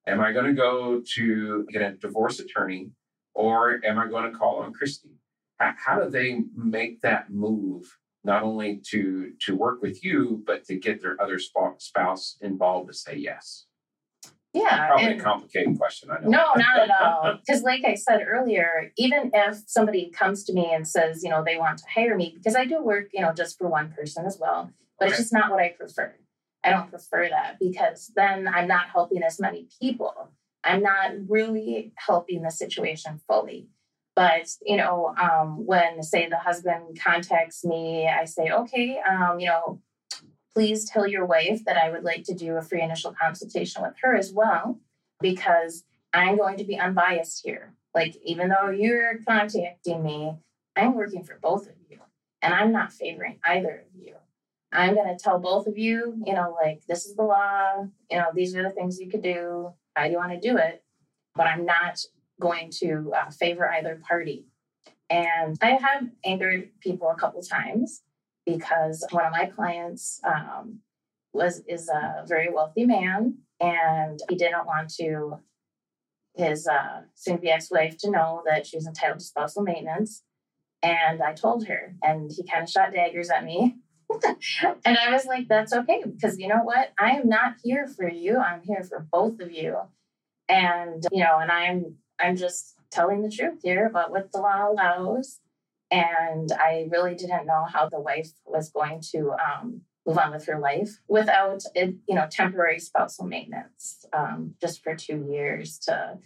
am 0.07 0.21
I 0.21 0.33
going 0.33 0.47
to 0.47 0.53
go 0.53 1.03
to 1.15 1.67
get 1.73 1.83
a 1.83 1.93
divorce 1.93 2.41
attorney 2.41 2.91
or 3.37 3.81
am 3.85 3.99
I 3.99 4.09
going 4.09 4.31
to 4.31 4.37
call 4.37 4.61
on 4.61 4.73
Christie? 4.73 5.21
How, 5.59 5.75
how 5.77 6.01
do 6.01 6.11
they 6.11 6.41
make 6.57 7.03
that 7.03 7.31
move 7.31 7.99
not 8.25 8.43
only 8.43 8.83
to 8.91 9.33
to 9.43 9.55
work 9.55 9.81
with 9.83 10.05
you 10.05 10.43
but 10.47 10.65
to 10.65 10.75
get 10.77 11.01
their 11.01 11.21
other 11.21 11.39
spouse 11.39 12.37
involved 12.41 12.89
to 12.89 12.95
say 12.95 13.17
yes? 13.17 13.67
Yeah. 14.57 14.87
Probably 14.87 15.19
a 15.19 15.21
complicated 15.21 15.79
question, 15.79 16.11
I 16.11 16.23
know. 16.23 16.31
No, 16.31 16.45
not 16.57 16.79
at 16.79 16.91
all. 17.03 17.39
Because, 17.47 17.63
like 17.63 17.85
I 17.85 17.95
said 17.95 18.23
earlier, 18.27 18.91
even 18.97 19.31
if 19.35 19.59
somebody 19.67 20.11
comes 20.11 20.45
to 20.45 20.55
me 20.55 20.71
and 20.73 20.89
says, 20.89 21.23
you 21.23 21.29
know, 21.29 21.45
they 21.45 21.59
want 21.59 21.79
to 21.79 21.85
hire 21.95 22.17
me, 22.17 22.33
because 22.35 22.57
I 22.57 22.65
do 22.65 22.83
work, 22.83 23.09
you 23.13 23.21
know, 23.21 23.35
just 23.35 23.59
for 23.59 23.69
one 23.69 23.93
person 23.93 24.25
as 24.25 24.39
well, 24.41 24.71
but 24.99 25.07
okay. 25.07 25.13
it's 25.13 25.21
just 25.21 25.33
not 25.33 25.51
what 25.51 25.61
I 25.61 25.75
prefer. 25.79 26.15
I 26.65 26.71
don't 26.71 26.89
prefer 26.89 27.29
that 27.29 27.59
because 27.61 28.11
then 28.17 28.49
I'm 28.49 28.67
not 28.67 28.89
helping 28.89 29.23
as 29.23 29.39
many 29.39 29.69
people. 29.79 30.31
I'm 30.67 30.83
not 30.83 31.13
really 31.29 31.93
helping 31.97 32.43
the 32.43 32.51
situation 32.51 33.21
fully. 33.27 33.69
But 34.15 34.49
you 34.63 34.77
know, 34.77 35.15
um, 35.21 35.67
when 35.67 36.03
say 36.03 36.29
the 36.29 36.39
husband 36.39 36.99
contacts 37.03 37.65
me, 37.65 38.09
I 38.09 38.25
say, 38.25 38.51
okay, 38.51 38.99
um, 38.99 39.39
you 39.41 39.47
know, 39.47 39.81
please 40.55 40.89
tell 40.89 41.07
your 41.07 41.27
wife 41.27 41.65
that 41.67 41.77
I 41.77 41.91
would 41.91 42.03
like 42.03 42.25
to 42.25 42.35
do 42.35 42.57
a 42.57 42.63
free 42.63 42.83
initial 42.83 43.15
consultation 43.21 43.83
with 43.83 43.95
her 44.03 44.17
as 44.17 44.33
well, 44.33 44.81
because 45.21 45.85
I'm 46.15 46.39
going 46.39 46.57
to 46.57 46.65
be 46.65 46.79
unbiased 46.79 47.43
here. 47.45 47.75
Like, 47.95 48.17
even 48.25 48.49
though 48.49 48.71
you're 48.71 49.19
contacting 49.27 50.03
me, 50.03 50.35
I'm 50.75 50.95
working 50.95 51.25
for 51.25 51.39
both 51.41 51.67
of 51.67 51.75
you, 51.89 51.99
and 52.43 52.55
I'm 52.55 52.73
not 52.73 52.93
favoring 52.93 53.39
either 53.45 53.85
of 53.87 54.01
you. 54.03 54.15
I'm 54.73 54.95
going 54.95 55.15
to 55.15 55.23
tell 55.23 55.39
both 55.39 55.67
of 55.67 55.79
you, 55.79 56.23
you 56.27 56.35
know, 56.35 56.57
like 56.61 56.87
this 56.87 57.07
is 57.07 57.17
the 57.17 57.23
law, 57.23 57.87
you 58.11 58.17
know, 58.19 58.27
these 58.35 58.57
are 58.57 58.63
the 58.63 58.71
things 58.71 58.99
you 58.99 59.09
could 59.09 59.23
do. 59.23 59.73
How 59.97 60.07
do 60.07 60.13
want 60.19 60.33
to 60.33 60.39
do 60.39 60.59
it? 60.59 60.85
But 61.35 61.47
I'm 61.47 61.65
not 61.65 62.01
going 62.39 62.71
to 62.81 63.13
uh, 63.17 63.31
favor 63.31 63.69
either 63.69 64.01
party. 64.07 64.47
And 65.09 65.57
I 65.63 65.71
have 65.71 66.05
angered 66.25 66.71
people 66.81 67.09
a 67.09 67.17
couple 67.17 67.41
times 67.43 68.03
because 68.45 69.07
one 69.11 69.25
of 69.25 69.33
my 69.33 69.47
clients 69.47 70.21
um, 70.23 70.81
was 71.33 71.63
is 71.67 71.89
a 71.89 72.25
very 72.27 72.53
wealthy 72.53 72.85
man, 72.85 73.39
and 73.61 74.21
he 74.29 74.37
didn't 74.37 74.67
want 74.67 74.93
to 74.95 75.39
his 76.35 76.67
uh, 76.67 77.01
soon-to-be 77.15 77.51
ex-wife 77.51 77.97
to 77.97 78.11
know 78.11 78.43
that 78.45 78.67
she 78.67 78.77
was 78.77 78.87
entitled 78.87 79.21
to 79.21 79.25
spousal 79.25 79.63
maintenance. 79.63 80.23
And 80.83 81.23
I 81.23 81.33
told 81.33 81.67
her, 81.67 81.95
and 82.03 82.31
he 82.31 82.45
kind 82.45 82.63
of 82.63 82.69
shot 82.69 82.93
daggers 82.93 83.31
at 83.31 83.45
me 83.45 83.77
and 84.85 84.99
I 84.99 85.11
was 85.11 85.27
like, 85.27 85.49
that's 85.49 85.73
okay 85.73 86.03
because 86.05 86.39
you 86.39 86.49
know 86.49 86.63
what? 86.63 86.93
I 86.99 87.13
am 87.13 87.29
not 87.29 87.55
here 87.63 87.87
for 87.87 88.09
you. 88.09 88.39
I'm 88.39 88.63
here 88.63 88.83
for 88.83 89.07
both 89.11 89.41
of 89.41 89.53
you. 89.53 89.77
And, 90.49 91.05
you 91.11 91.25
know, 91.25 91.39
and 91.39 91.51
I'm 91.51 91.97
I'm 92.21 92.37
just 92.37 92.75
telling 92.91 93.23
the 93.23 93.31
truth 93.31 93.61
here 93.63 93.87
about 93.87 94.11
what 94.11 94.33
the 94.33 94.39
law 94.39 94.71
allows. 94.71 95.41
And 95.91 96.51
I 96.53 96.89
really 96.91 97.15
didn't 97.15 97.47
know 97.47 97.65
how 97.71 97.89
the 97.89 98.01
wife 98.01 98.31
was 98.45 98.71
going 98.71 99.03
to 99.13 99.33
um, 99.33 99.83
move 100.07 100.19
on 100.19 100.33
with 100.33 100.47
her 100.47 100.59
life 100.59 100.99
without, 101.09 101.63
it, 101.75 101.95
you 102.09 102.15
know, 102.15 102.27
temporary 102.31 102.79
spousal 102.81 103.27
maintenance 103.27 104.05
um, 104.13 104.55
just 104.61 104.83
for 104.83 104.97
two 104.97 105.27
years 105.31 105.79
to 105.81 106.19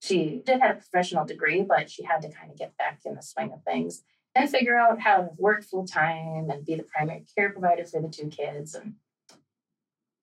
she 0.00 0.42
did 0.44 0.60
have 0.60 0.72
a 0.72 0.80
professional 0.80 1.24
degree, 1.24 1.62
but 1.62 1.90
she 1.90 2.02
had 2.02 2.20
to 2.22 2.28
kind 2.28 2.50
of 2.50 2.58
get 2.58 2.76
back 2.76 3.00
in 3.06 3.14
the 3.14 3.22
swing 3.22 3.52
of 3.52 3.62
things 3.62 4.02
and 4.34 4.50
figure 4.50 4.76
out 4.76 5.00
how 5.00 5.16
to 5.18 5.28
work 5.38 5.64
full 5.64 5.86
time 5.86 6.50
and 6.50 6.64
be 6.64 6.74
the 6.74 6.82
primary 6.84 7.24
care 7.36 7.50
provider 7.50 7.84
for 7.84 8.00
the 8.00 8.08
two 8.08 8.28
kids. 8.28 8.74
And 8.74 8.94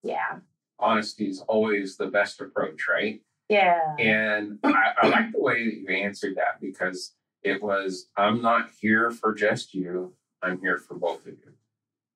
yeah. 0.04 0.40
Honesty 0.80 1.30
is 1.30 1.42
always 1.48 1.98
the 1.98 2.08
best 2.08 2.42
approach, 2.42 2.88
right? 2.90 3.22
Yeah. 3.50 3.96
And 4.00 4.60
I, 4.64 4.94
I 5.02 5.08
like 5.08 5.32
the 5.32 5.42
way 5.42 5.66
that 5.66 5.76
you 5.76 5.90
answered 5.90 6.36
that 6.38 6.60
because 6.60 7.14
it 7.44 7.62
was 7.62 8.10
I'm 8.18 8.42
not 8.42 8.70
here 8.80 9.12
for 9.12 9.34
just 9.34 9.74
you, 9.74 10.14
I'm 10.42 10.60
here 10.60 10.78
for 10.78 10.96
both 10.96 11.26
of 11.26 11.34
you. 11.34 11.54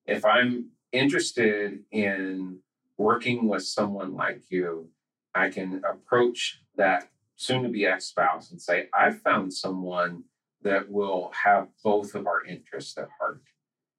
If 0.06 0.26
I'm 0.26 0.70
interested 0.92 1.80
in 1.92 2.60
working 2.98 3.48
with 3.48 3.64
someone 3.64 4.16
like 4.16 4.44
you, 4.50 4.90
I 5.34 5.50
can 5.50 5.84
approach 5.90 6.62
that 6.78 7.10
soon 7.36 7.64
to 7.64 7.70
be 7.70 7.86
ex 7.86 8.06
spouse 8.06 8.52
and 8.52 8.62
say, 8.62 8.88
I 8.94 9.12
found 9.12 9.54
someone 9.54 10.24
that 10.66 10.90
will 10.90 11.32
have 11.44 11.70
both 11.84 12.16
of 12.16 12.28
our 12.28 12.44
interests 12.44 12.98
at 12.98 13.08
heart 13.20 13.42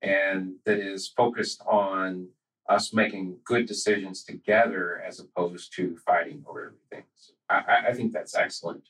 and 0.02 0.56
that 0.64 0.78
is 0.78 1.08
focused 1.08 1.62
on 1.66 2.28
us 2.68 2.92
making 2.92 3.38
good 3.44 3.66
decisions 3.66 4.25
together 4.25 5.00
as 5.06 5.20
opposed 5.20 5.73
to 5.76 5.96
fighting 6.04 6.44
over 6.46 6.66
everything. 6.66 7.06
So 7.14 7.32
I, 7.49 7.87
I 7.88 7.92
think 7.94 8.12
that's 8.12 8.35
excellent. 8.35 8.88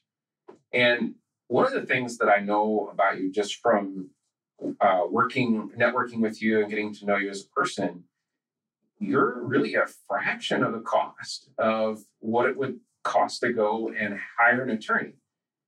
And 0.73 1.15
one 1.49 1.67
of 1.67 1.73
the 1.73 1.87
things 1.87 2.17
that 2.19 2.29
I 2.29 2.41
know 2.41 2.89
about 2.91 3.21
you 3.21 3.31
just 3.31 3.57
from 3.57 4.09
uh, 4.81 5.03
working, 5.11 5.71
networking 5.79 6.21
with 6.21 6.41
you 6.41 6.61
and 6.61 6.71
getting 6.71 6.95
to 6.95 7.05
know 7.05 7.17
you 7.17 7.29
as 7.29 7.45
a 7.45 7.49
person, 7.49 8.05
you're 8.99 9.43
really 9.43 9.75
a 9.75 9.85
fraction 10.09 10.65
of 10.65 10.73
the 10.73 10.81
cost 10.81 11.51
of 11.59 12.01
what 12.21 12.49
it 12.49 12.57
would 12.57 12.81
cost 13.05 13.43
to 13.43 13.53
go 13.53 13.93
and 13.97 14.19
hire 14.39 14.63
an 14.63 14.71
attorney. 14.71 15.13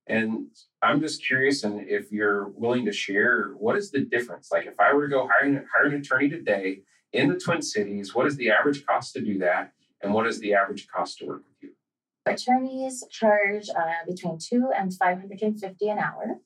And 0.09 0.47
I'm 0.81 0.99
just 1.01 1.23
curious, 1.23 1.63
and 1.63 1.87
if 1.87 2.11
you're 2.11 2.49
willing 2.49 2.83
to 2.85 2.91
share, 2.91 3.51
what 3.59 3.77
is 3.77 3.91
the 3.91 4.01
difference? 4.01 4.51
Like, 4.51 4.65
if 4.65 4.79
I 4.79 4.91
were 4.91 5.07
to 5.07 5.13
go 5.13 5.27
hire 5.27 5.47
an, 5.47 5.65
hire 5.71 5.85
an 5.85 6.01
attorney 6.01 6.29
today 6.29 6.81
in 7.13 7.29
the 7.29 7.37
Twin 7.37 7.61
Cities, 7.61 8.15
what 8.15 8.25
is 8.25 8.35
the 8.35 8.49
average 8.49 8.83
cost 8.87 9.13
to 9.13 9.21
do 9.21 9.37
that? 9.37 9.71
And 10.01 10.11
what 10.11 10.25
is 10.25 10.39
the 10.39 10.55
average 10.55 10.87
cost 10.87 11.19
to 11.19 11.27
work 11.27 11.43
with 11.47 11.61
you? 11.61 11.69
Attorneys 12.25 13.03
charge 13.11 13.69
uh, 13.69 14.05
between 14.07 14.39
two 14.39 14.71
and 14.75 14.91
550 14.91 15.89
an 15.89 15.99
hour. 15.99 16.39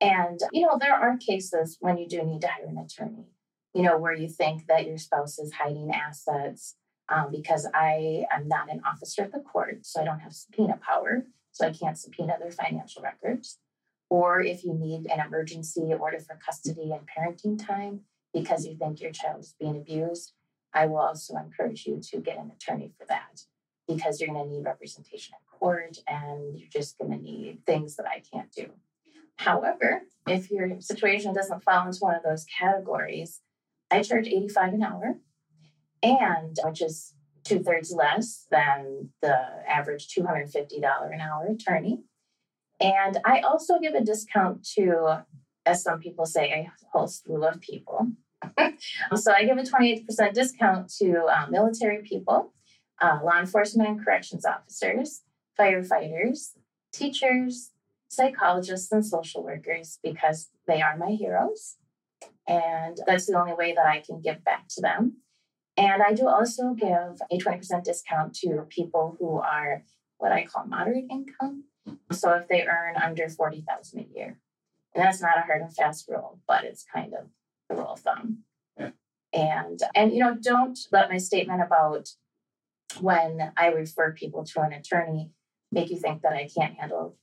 And, 0.00 0.38
you 0.52 0.64
know, 0.64 0.78
there 0.80 0.94
are 0.94 1.16
cases 1.16 1.78
when 1.80 1.98
you 1.98 2.08
do 2.08 2.22
need 2.22 2.42
to 2.42 2.48
hire 2.48 2.66
an 2.66 2.78
attorney, 2.78 3.26
you 3.74 3.82
know, 3.82 3.98
where 3.98 4.14
you 4.14 4.28
think 4.28 4.66
that 4.68 4.86
your 4.86 4.98
spouse 4.98 5.40
is 5.40 5.52
hiding 5.52 5.90
assets. 5.92 6.76
Um, 7.08 7.30
because 7.32 7.68
I 7.74 8.24
am 8.32 8.48
not 8.48 8.70
an 8.70 8.80
officer 8.86 9.24
of 9.24 9.32
the 9.32 9.40
court, 9.40 9.84
so 9.84 10.00
I 10.00 10.04
don't 10.04 10.20
have 10.20 10.32
subpoena 10.32 10.78
power, 10.80 11.26
so 11.52 11.66
I 11.66 11.72
can't 11.72 11.98
subpoena 11.98 12.36
their 12.40 12.50
financial 12.50 13.02
records. 13.02 13.58
Or 14.10 14.40
if 14.40 14.64
you 14.64 14.74
need 14.74 15.06
an 15.06 15.20
emergency 15.20 15.92
order 15.98 16.18
for 16.18 16.38
custody 16.44 16.92
and 16.92 17.08
parenting 17.08 17.64
time 17.64 18.00
because 18.34 18.66
you 18.66 18.76
think 18.76 19.00
your 19.00 19.12
child 19.12 19.40
is 19.40 19.54
being 19.58 19.76
abused, 19.76 20.32
I 20.74 20.86
will 20.86 20.98
also 20.98 21.36
encourage 21.36 21.86
you 21.86 22.00
to 22.10 22.18
get 22.18 22.38
an 22.38 22.50
attorney 22.50 22.92
for 22.98 23.06
that 23.06 23.44
because 23.86 24.20
you're 24.20 24.32
going 24.32 24.48
to 24.48 24.54
need 24.54 24.64
representation 24.64 25.34
in 25.34 25.58
court 25.58 25.98
and 26.06 26.58
you're 26.58 26.68
just 26.70 26.98
going 26.98 27.10
to 27.10 27.18
need 27.18 27.64
things 27.66 27.96
that 27.96 28.06
I 28.06 28.20
can't 28.20 28.50
do. 28.50 28.70
However, 29.36 30.02
if 30.26 30.50
your 30.50 30.80
situation 30.80 31.34
doesn't 31.34 31.62
fall 31.62 31.86
into 31.86 31.98
one 32.00 32.14
of 32.14 32.22
those 32.22 32.44
categories, 32.44 33.40
I 33.90 34.02
charge 34.02 34.26
85 34.26 34.74
an 34.74 34.82
hour, 34.82 35.18
and 36.02 36.56
which 36.64 36.80
is 36.80 37.14
two 37.44 37.60
thirds 37.60 37.92
less 37.92 38.46
than 38.50 39.10
the 39.20 39.36
average 39.68 40.08
$250 40.08 40.54
an 41.12 41.20
hour 41.20 41.46
attorney. 41.46 42.00
And 42.80 43.18
I 43.24 43.40
also 43.40 43.78
give 43.78 43.94
a 43.94 44.04
discount 44.04 44.66
to, 44.74 45.24
as 45.64 45.82
some 45.82 46.00
people 46.00 46.26
say, 46.26 46.50
a 46.50 46.70
whole 46.92 47.06
slew 47.06 47.44
of 47.44 47.60
people. 47.60 48.08
so 49.14 49.32
I 49.32 49.44
give 49.44 49.58
a 49.58 49.62
28% 49.62 50.34
discount 50.34 50.92
to 50.98 51.24
uh, 51.26 51.46
military 51.48 52.02
people, 52.02 52.52
uh, 53.00 53.18
law 53.22 53.38
enforcement 53.38 53.88
and 53.88 54.04
corrections 54.04 54.44
officers, 54.44 55.22
firefighters, 55.58 56.52
teachers, 56.92 57.70
psychologists 58.08 58.92
and 58.92 59.04
social 59.06 59.42
workers 59.42 59.98
because 60.02 60.50
they 60.66 60.82
are 60.82 60.96
my 60.96 61.12
heroes. 61.12 61.76
And 62.46 62.98
that's 63.06 63.26
the 63.26 63.38
only 63.38 63.54
way 63.54 63.74
that 63.74 63.86
I 63.86 64.00
can 64.00 64.20
give 64.20 64.44
back 64.44 64.68
to 64.70 64.82
them. 64.82 65.18
And 65.76 66.02
I 66.02 66.12
do 66.12 66.28
also 66.28 66.74
give 66.74 67.20
a 67.30 67.38
20% 67.38 67.84
discount 67.84 68.34
to 68.36 68.66
people 68.68 69.16
who 69.18 69.38
are 69.38 69.84
what 70.18 70.32
I 70.32 70.44
call 70.44 70.66
moderate 70.66 71.06
income. 71.10 71.64
So 72.12 72.32
if 72.34 72.48
they 72.48 72.66
earn 72.66 72.96
under 72.96 73.28
40,000 73.28 73.98
a 73.98 74.16
year. 74.16 74.38
And 74.94 75.04
that's 75.04 75.22
not 75.22 75.38
a 75.38 75.42
hard 75.42 75.62
and 75.62 75.74
fast 75.74 76.06
rule, 76.08 76.40
but 76.46 76.64
it's 76.64 76.84
kind 76.84 77.14
of 77.14 77.28
the 77.68 77.76
rule 77.76 77.92
of 77.92 78.00
thumb. 78.00 78.44
Yeah. 78.78 78.90
And 79.32 79.80
and 79.94 80.12
you 80.12 80.20
know, 80.20 80.36
don't 80.40 80.78
let 80.92 81.10
my 81.10 81.16
statement 81.16 81.62
about 81.62 82.10
when 83.00 83.52
I 83.56 83.68
refer 83.68 84.12
people 84.12 84.44
to 84.44 84.60
an 84.60 84.72
attorney 84.72 85.30
make 85.70 85.90
you 85.90 85.98
think 85.98 86.20
that 86.22 86.34
I 86.34 86.48
can't 86.54 86.78
handle 86.78 87.16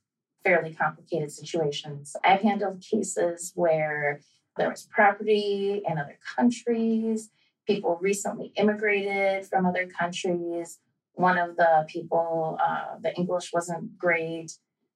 fairly 0.44 0.74
complicated 0.74 1.32
situations. 1.32 2.16
I've 2.24 2.42
handled 2.42 2.82
cases 2.82 3.52
where 3.56 4.22
there 4.58 4.70
was 4.70 4.88
property 4.92 5.84
in 5.88 5.98
other 5.98 6.18
countries, 6.36 7.30
people 7.70 8.00
recently 8.02 8.52
immigrated 8.56 9.46
from 9.46 9.66
other 9.68 9.88
countries. 9.88 10.80
One 11.14 11.38
of 11.38 11.56
the 11.56 11.86
people, 11.88 12.58
uh, 12.64 12.98
the 13.00 13.14
English 13.16 13.52
wasn't 13.54 13.96
great, 13.98 14.54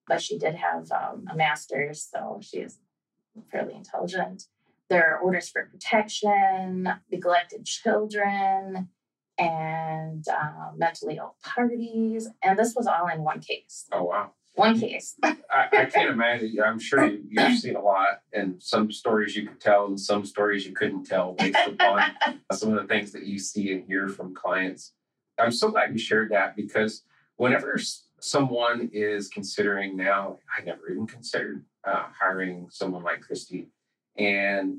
but 0.08 0.22
she 0.22 0.40
did 0.40 0.56
have 0.56 0.92
um, 0.92 1.28
a 1.32 1.36
master's, 1.36 2.02
so 2.12 2.40
she 2.42 2.58
is 2.58 2.80
fairly 3.52 3.76
intelligent. 3.76 4.46
There 4.90 5.14
are 5.14 5.20
orders 5.20 5.50
for 5.50 5.70
protection, 5.72 6.90
neglected 7.12 7.66
children, 7.66 8.90
and 9.38 10.26
uh, 10.28 10.72
mentally 10.76 11.18
ill 11.18 11.36
parties. 11.44 12.28
And 12.44 12.58
this 12.58 12.74
was 12.76 12.88
all 12.88 13.08
in 13.08 13.24
one 13.24 13.40
case. 13.40 13.86
Oh, 13.92 14.04
wow 14.04 14.32
one 14.56 14.80
case. 14.80 15.16
I, 15.24 15.36
I, 15.52 15.86
can't 15.86 16.10
imagine. 16.12 16.56
I'm 16.63 16.80
sure 16.80 17.06
you, 17.06 17.24
have 17.38 17.58
seen 17.58 17.76
a 17.76 17.82
lot, 17.82 18.22
and 18.34 18.62
some 18.62 18.92
stories 18.92 19.36
you 19.36 19.48
could 19.48 19.60
tell, 19.60 19.86
and 19.88 20.00
some 20.00 20.26
stories 20.26 20.66
you 20.66 20.74
couldn't 20.74 21.06
tell 21.06 21.34
based 21.34 21.58
upon 21.68 22.04
some 22.52 22.74
of 22.74 22.82
the 22.82 22.88
things 22.88 23.12
that 23.13 23.24
you 23.24 23.39
see 23.39 23.72
and 23.74 23.86
hear 23.86 24.08
from 24.10 24.36
clients. 24.36 24.94
I'm 25.39 25.52
so 25.52 25.70
glad 25.70 25.92
you 25.92 25.98
shared 25.98 26.32
that 26.32 26.56
because 26.56 27.04
whenever 27.38 27.80
someone 28.20 28.89
is 28.94 29.28
considering 29.28 29.98
now, 29.98 30.38
I 30.56 30.63
never 30.63 30.89
even 30.89 31.08
considered 31.08 31.66
uh, 31.84 32.06
hiring 32.20 32.68
someone 32.70 33.04
like 33.04 33.22
Christie, 33.22 33.70
and 34.18 34.78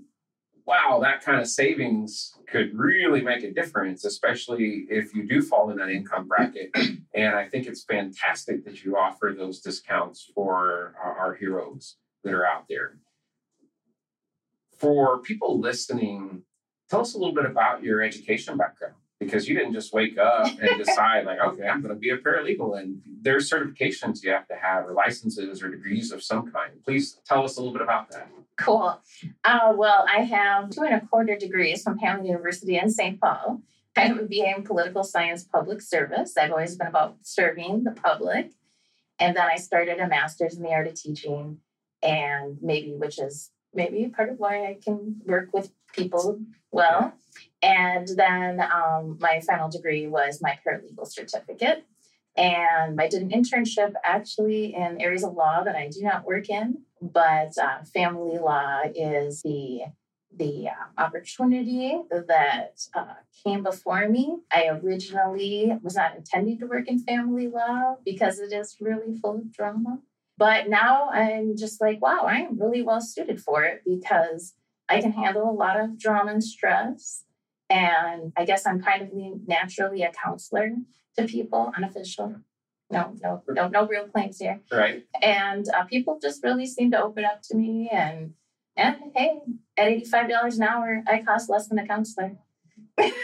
wow, 0.66 0.98
that 1.03 1.22
kind 1.22 1.40
of 1.40 1.46
savings 1.46 2.35
could 2.48 2.77
really 2.77 3.20
make 3.20 3.42
a 3.42 3.53
difference, 3.53 4.05
especially 4.05 4.87
if 4.88 5.14
you 5.14 5.27
do 5.27 5.42
fall 5.42 5.70
in 5.70 5.77
that 5.77 5.90
income 5.90 6.29
bracket. 6.29 6.70
And 7.14 7.35
I 7.35 7.48
think 7.48 7.66
it's 7.66 7.85
fantastic 7.85 8.64
that 8.64 8.85
you 8.85 8.96
offer 8.96 9.35
those 9.37 9.61
discounts 9.61 10.31
for 10.35 10.94
our, 11.03 11.35
heroes 11.35 11.96
that 12.22 12.33
are 12.33 12.46
out 12.46 12.66
there. 12.68 12.98
For 14.79 15.20
people 15.20 15.61
listening, 15.61 16.42
tell 16.88 17.00
us 17.00 17.14
a 17.14 17.18
little 17.18 17.35
bit 17.35 17.46
about 17.46 17.83
your 17.83 18.03
education 18.03 18.57
background 18.57 18.94
because 19.20 19.48
you 19.48 19.57
didn't 19.57 19.72
just 19.72 19.92
wake 19.92 20.18
up 20.18 20.46
and 20.61 20.79
decide 20.85 21.24
like 21.24 21.38
okay 21.38 21.66
i'm 21.66 21.81
going 21.81 21.94
to 21.94 21.98
be 21.98 22.11
a 22.11 22.18
paralegal 22.18 22.79
and 22.79 23.00
there's 23.22 23.50
certifications 23.50 24.22
you 24.22 24.31
have 24.31 24.46
to 24.46 24.55
have 24.55 24.85
or 24.87 24.92
licenses 24.92 25.62
or 25.62 25.70
degrees 25.70 26.12
of 26.12 26.22
some 26.22 26.50
kind 26.50 26.72
please 26.85 27.20
tell 27.24 27.44
us 27.44 27.57
a 27.57 27.61
little 27.61 27.72
bit 27.72 27.83
about 27.83 28.11
that 28.11 28.29
cool. 28.57 29.01
Uh, 29.45 29.73
well 29.77 30.07
i 30.09 30.21
have 30.21 30.71
two 30.71 30.83
and 30.83 30.95
a 30.95 31.07
quarter 31.07 31.37
degrees 31.37 31.83
from 31.83 31.99
hamline 31.99 32.27
university 32.27 32.77
in 32.77 32.90
st 32.90 33.21
paul. 33.21 33.62
I 33.97 34.01
have 34.03 34.19
a 34.19 34.25
ba 34.25 34.55
in 34.57 34.64
political 34.64 35.05
science 35.05 35.45
public 35.45 35.81
service. 35.81 36.37
I've 36.37 36.51
always 36.51 36.77
been 36.77 36.88
about 36.88 37.17
serving 37.23 37.85
the 37.85 37.93
public. 37.93 38.53
And 39.19 39.37
then 39.37 39.47
i 39.51 39.57
started 39.57 39.99
a 40.01 40.09
master's 40.09 40.57
in 40.57 40.62
the 40.62 40.71
art 40.71 40.87
of 40.87 40.95
teaching 40.95 41.59
and 42.03 42.59
maybe 42.61 42.95
which 42.95 43.19
is 43.19 43.51
maybe 43.73 44.09
part 44.09 44.29
of 44.29 44.38
why 44.38 44.67
i 44.67 44.79
can 44.85 45.21
work 45.25 45.49
with 45.53 45.71
people 45.95 46.40
well. 46.71 47.14
And 47.62 48.07
then 48.17 48.61
um, 48.61 49.19
my 49.21 49.40
final 49.40 49.71
degree 49.71 50.07
was 50.07 50.43
my 50.43 50.59
paralegal 50.67 51.07
certificate. 51.07 51.87
And 52.37 53.01
I 53.01 53.09
did 53.09 53.23
an 53.23 53.31
internship 53.31 53.93
actually 54.05 54.75
in 54.75 55.01
areas 55.01 55.23
of 55.23 55.35
law 55.35 55.62
that 55.62 55.77
I 55.77 55.88
do 55.88 56.03
not 56.03 56.27
work 56.27 56.51
in, 56.51 56.83
but 57.12 57.53
uh, 57.59 57.85
family 57.93 58.38
law 58.38 58.83
is 58.95 59.43
the 59.43 59.83
the 60.37 60.69
uh, 60.69 61.01
opportunity 61.01 61.97
that 62.11 62.81
uh, 62.93 63.14
came 63.45 63.62
before 63.62 64.09
me. 64.09 64.38
I 64.53 64.67
originally 64.67 65.73
was 65.83 65.95
not 65.95 66.17
intending 66.17 66.59
to 66.59 66.67
work 66.67 66.88
in 66.88 66.99
family 66.99 67.47
law 67.47 67.97
because 68.05 68.40
it 68.40 68.53
is 68.53 68.77
really 68.81 69.17
full 69.17 69.37
of 69.37 69.53
drama. 69.53 69.99
But 70.37 70.69
now 70.69 71.11
I'm 71.11 71.57
just 71.57 71.81
like, 71.81 72.03
wow, 72.03 72.23
I 72.27 72.38
am 72.38 72.59
really 72.59 72.83
well 72.83 73.01
suited 73.01 73.40
for 73.40 73.62
it 73.62 73.83
because 73.87 74.55
I 74.88 75.01
can 75.01 75.12
handle 75.12 75.49
a 75.49 75.53
lot 75.53 75.79
of 75.79 75.99
drama 75.99 76.33
and 76.33 76.43
stress. 76.43 77.23
And 77.71 78.33
I 78.37 78.45
guess 78.45 78.67
I'm 78.67 78.83
kind 78.83 79.03
of 79.03 79.11
naturally 79.47 80.03
a 80.03 80.11
counselor 80.11 80.71
to 81.17 81.27
people, 81.27 81.73
unofficial. 81.77 82.37
No, 82.90 83.14
no, 83.23 83.42
no, 83.49 83.68
no 83.68 83.87
real 83.87 84.07
claims 84.07 84.38
here. 84.38 84.61
Right. 84.70 85.05
And 85.23 85.66
uh, 85.75 85.85
people 85.85 86.18
just 86.20 86.42
really 86.44 86.66
seem 86.66 86.90
to 86.90 87.03
open 87.03 87.25
up 87.25 87.42
to 87.44 87.57
me. 87.57 87.88
And 87.90 88.35
and 88.77 88.97
hey, 89.14 89.40
at 89.77 89.88
eighty 89.88 90.05
five 90.05 90.29
dollars 90.29 90.59
an 90.59 90.64
hour, 90.64 91.03
I 91.07 91.23
cost 91.23 91.49
less 91.49 91.68
than 91.68 91.79
a 91.79 91.87
counselor. 91.87 92.37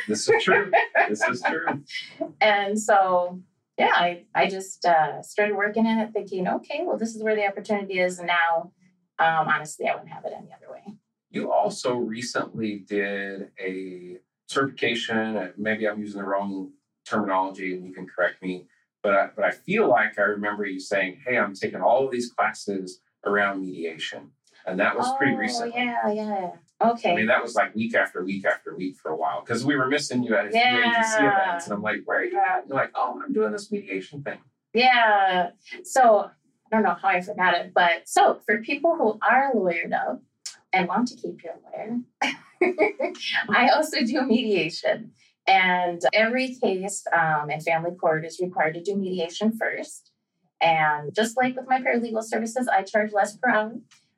this 0.09 0.29
is 0.29 0.43
true. 0.43 0.71
this 1.09 1.23
is 1.23 1.43
true. 1.43 1.83
And 2.41 2.81
so 2.81 3.41
yeah, 3.79 3.93
I 3.95 4.25
I 4.35 4.49
just 4.49 4.85
uh, 4.85 5.23
started 5.23 5.57
working 5.57 5.87
in 5.87 5.99
it, 5.99 6.13
thinking, 6.13 6.49
okay, 6.49 6.83
well, 6.85 6.99
this 6.99 7.15
is 7.15 7.23
where 7.23 7.37
the 7.37 7.47
opportunity 7.47 8.01
is. 8.01 8.19
And 8.19 8.29
now, 8.29 8.73
um, 9.19 9.49
honestly, 9.49 9.89
I 9.89 9.95
wouldn't 9.95 10.13
have 10.13 10.25
it 10.25 10.33
any 10.37 10.49
other 10.53 10.73
way. 10.73 10.97
You 11.31 11.53
also 11.53 11.95
recently 11.95 12.79
did 12.79 13.51
a 13.61 14.19
certification, 14.51 15.53
maybe 15.57 15.89
I'm 15.89 16.01
using 16.01 16.21
the 16.21 16.27
wrong 16.27 16.73
terminology 17.07 17.75
and 17.75 17.87
you 17.87 17.93
can 17.93 18.07
correct 18.07 18.43
me, 18.43 18.67
But 19.03 19.15
I, 19.15 19.29
but 19.35 19.45
I 19.45 19.51
feel 19.51 19.89
like 19.89 20.19
I 20.19 20.23
remember 20.23 20.67
you 20.67 20.79
saying, 20.81 21.23
"Hey, 21.27 21.39
I'm 21.39 21.55
taking 21.55 21.81
all 21.81 22.05
of 22.05 22.13
these 22.13 22.31
classes 22.31 23.01
around 23.25 23.63
mediation," 23.63 24.31
and 24.67 24.79
that 24.79 24.97
was 24.97 25.11
pretty 25.17 25.35
Oh, 25.35 25.39
recent. 25.39 25.75
Yeah, 25.75 26.11
yeah. 26.13 26.51
Okay. 26.83 27.13
I 27.13 27.17
mean, 27.17 27.27
that 27.27 27.43
was 27.43 27.55
like 27.55 27.75
week 27.75 27.95
after 27.95 28.23
week 28.25 28.45
after 28.45 28.75
week 28.77 28.97
for 28.97 29.11
a 29.11 29.17
while 29.17 29.41
because 29.41 29.65
we 29.65 29.77
were 29.77 29.87
missing 29.87 30.23
you 30.23 30.35
at 30.35 30.53
Yeah. 30.53 30.91
events, 31.19 31.65
and 31.67 31.75
I'm 31.75 31.83
like, 31.83 32.03
"Where 32.05 32.19
are 32.21 32.25
you 32.25 32.39
at?" 32.39 32.61
And 32.61 32.69
you're 32.69 32.77
like, 32.79 32.93
"Oh, 32.95 33.21
I'm 33.25 33.33
doing 33.33 33.53
this 33.53 33.71
mediation 33.73 34.23
thing." 34.23 34.39
Yeah. 34.75 35.51
So 35.83 36.21
I 36.21 36.31
don't 36.71 36.83
know 36.83 36.95
how 37.01 37.09
I 37.09 37.21
forgot 37.23 37.55
it, 37.55 37.73
but 37.75 38.07
so 38.07 38.41
for 38.47 38.59
people 38.59 38.97
who 38.97 39.19
are 39.27 39.53
lawyered 39.55 39.93
up 39.95 40.23
and 40.73 40.89
want 40.89 41.09
to 41.09 41.17
keep 41.17 41.43
your 41.43 41.55
lawyer, 41.65 41.99
I 43.49 43.71
also 43.71 44.05
do 44.05 44.23
mediation. 44.23 45.13
And 45.51 46.01
every 46.13 46.55
case 46.55 47.05
um, 47.13 47.51
in 47.51 47.61
family 47.61 47.91
court 47.97 48.25
is 48.25 48.39
required 48.39 48.75
to 48.75 48.83
do 48.83 48.95
mediation 48.95 49.51
first. 49.59 50.13
And 50.61 51.13
just 51.13 51.37
like 51.37 51.57
with 51.57 51.67
my 51.67 51.81
paralegal 51.81 52.23
services, 52.23 52.69
I 52.69 52.85
charge 52.85 53.13
less 53.13 53.37
per 53.37 53.51
hour. 53.51 53.73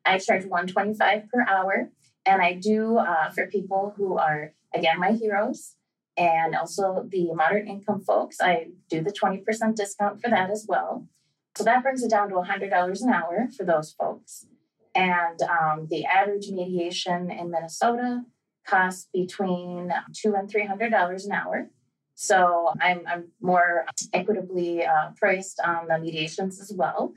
I 0.05 0.18
charge 0.18 0.45
125 0.45 1.31
per 1.33 1.47
hour. 1.49 1.88
And 2.27 2.42
I 2.42 2.53
do 2.53 2.99
uh, 2.99 3.31
for 3.31 3.47
people 3.47 3.95
who 3.97 4.18
are, 4.18 4.53
again, 4.75 5.01
my 5.01 5.12
heroes 5.12 5.75
and 6.18 6.55
also 6.55 7.07
the 7.09 7.33
moderate 7.33 7.66
income 7.66 8.03
folks, 8.03 8.37
I 8.38 8.66
do 8.90 9.03
the 9.03 9.11
20% 9.11 9.75
discount 9.75 10.21
for 10.21 10.29
that 10.29 10.51
as 10.51 10.66
well. 10.68 11.09
So 11.57 11.64
that 11.64 11.83
brings 11.83 12.03
it 12.03 12.11
down 12.11 12.29
to 12.29 12.35
$100 12.35 13.03
an 13.03 13.09
hour 13.09 13.49
for 13.57 13.64
those 13.64 13.92
folks. 13.92 14.45
And 14.95 15.40
um, 15.40 15.87
the 15.88 16.05
average 16.05 16.49
mediation 16.49 17.31
in 17.31 17.51
Minnesota 17.51 18.25
costs 18.66 19.09
between 19.12 19.92
two 20.14 20.35
and 20.35 20.53
$300 20.53 21.25
an 21.25 21.33
hour. 21.33 21.70
So 22.14 22.72
I'm, 22.81 23.03
I'm 23.07 23.29
more 23.40 23.87
equitably 24.12 24.85
uh, 24.85 25.11
priced 25.16 25.61
on 25.61 25.88
the 25.88 25.98
mediations 25.98 26.61
as 26.61 26.72
well. 26.75 27.14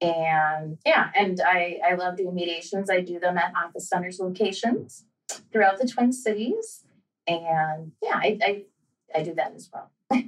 And 0.00 0.78
yeah, 0.84 1.10
and 1.16 1.40
I, 1.44 1.78
I 1.84 1.94
love 1.94 2.16
doing 2.16 2.34
mediations. 2.34 2.90
I 2.90 3.00
do 3.00 3.18
them 3.18 3.38
at 3.38 3.52
office 3.56 3.88
centers 3.88 4.20
locations 4.20 5.04
throughout 5.52 5.78
the 5.78 5.88
Twin 5.88 6.12
Cities. 6.12 6.84
And 7.26 7.92
yeah, 8.02 8.16
I, 8.16 8.38
I, 8.42 8.62
I 9.14 9.22
do 9.22 9.34
that 9.34 9.54
as 9.54 9.70
well. 9.72 9.90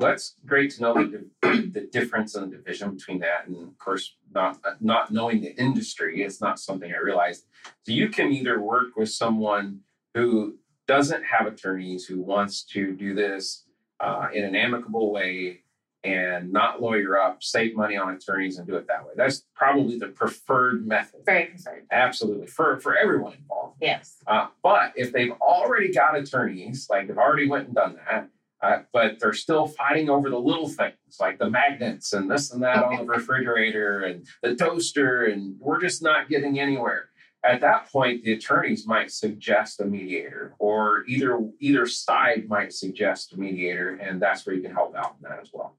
Well, 0.00 0.12
that's 0.12 0.36
great 0.46 0.70
to 0.72 0.80
know 0.80 0.94
the, 0.94 1.26
the 1.42 1.86
difference 1.92 2.34
in 2.34 2.48
the 2.48 2.56
division 2.56 2.94
between 2.94 3.18
that, 3.18 3.46
and 3.46 3.68
of 3.68 3.78
course, 3.78 4.16
not 4.32 4.58
not 4.80 5.10
knowing 5.10 5.42
the 5.42 5.54
industry 5.60 6.22
is 6.22 6.40
not 6.40 6.58
something 6.58 6.90
I 6.90 6.96
realized. 6.96 7.44
So 7.82 7.92
you 7.92 8.08
can 8.08 8.32
either 8.32 8.58
work 8.62 8.96
with 8.96 9.10
someone 9.10 9.80
who 10.14 10.56
doesn't 10.86 11.24
have 11.24 11.46
attorneys 11.46 12.06
who 12.06 12.20
wants 12.20 12.62
to 12.64 12.94
do 12.94 13.14
this 13.14 13.64
uh, 14.00 14.28
in 14.32 14.44
an 14.44 14.56
amicable 14.56 15.12
way 15.12 15.60
and 16.02 16.50
not 16.52 16.80
lawyer 16.80 17.20
up, 17.20 17.42
save 17.42 17.76
money 17.76 17.96
on 17.96 18.14
attorneys, 18.14 18.58
and 18.58 18.66
do 18.66 18.76
it 18.76 18.86
that 18.88 19.04
way. 19.04 19.12
That's 19.16 19.44
probably 19.54 19.98
the 19.98 20.08
preferred 20.08 20.86
method. 20.86 21.20
Very 21.26 21.46
preferred. 21.46 21.86
Absolutely 21.90 22.46
for 22.46 22.80
for 22.80 22.96
everyone 22.96 23.34
involved. 23.34 23.76
Yes. 23.82 24.16
Uh, 24.26 24.48
but 24.62 24.92
if 24.96 25.12
they've 25.12 25.32
already 25.40 25.92
got 25.92 26.16
attorneys, 26.16 26.86
like 26.88 27.06
they've 27.06 27.18
already 27.18 27.48
went 27.48 27.66
and 27.66 27.74
done 27.74 27.98
that, 28.10 28.30
uh, 28.62 28.78
but 28.92 29.18
they're 29.20 29.32
still 29.32 29.66
fighting 29.66 30.08
over 30.08 30.30
the 30.30 30.38
little 30.38 30.68
things 30.68 30.94
like 31.18 31.38
the 31.38 31.48
magnets 31.48 32.12
and 32.12 32.30
this 32.30 32.50
and 32.50 32.62
that 32.62 32.82
on 32.82 32.96
the 32.96 33.04
refrigerator 33.12 34.00
and 34.00 34.26
the 34.42 34.54
toaster, 34.54 35.24
and 35.24 35.56
we're 35.60 35.80
just 35.80 36.02
not 36.02 36.28
getting 36.28 36.58
anywhere. 36.58 37.09
At 37.42 37.62
that 37.62 37.90
point, 37.90 38.22
the 38.22 38.34
attorneys 38.34 38.86
might 38.86 39.10
suggest 39.10 39.80
a 39.80 39.84
mediator, 39.86 40.54
or 40.58 41.04
either 41.08 41.40
either 41.58 41.86
side 41.86 42.48
might 42.48 42.72
suggest 42.72 43.32
a 43.32 43.40
mediator, 43.40 43.94
and 43.94 44.20
that's 44.20 44.44
where 44.44 44.54
you 44.54 44.60
can 44.60 44.72
help 44.74 44.94
out 44.94 45.16
in 45.22 45.28
that 45.28 45.40
as 45.40 45.50
well. 45.52 45.76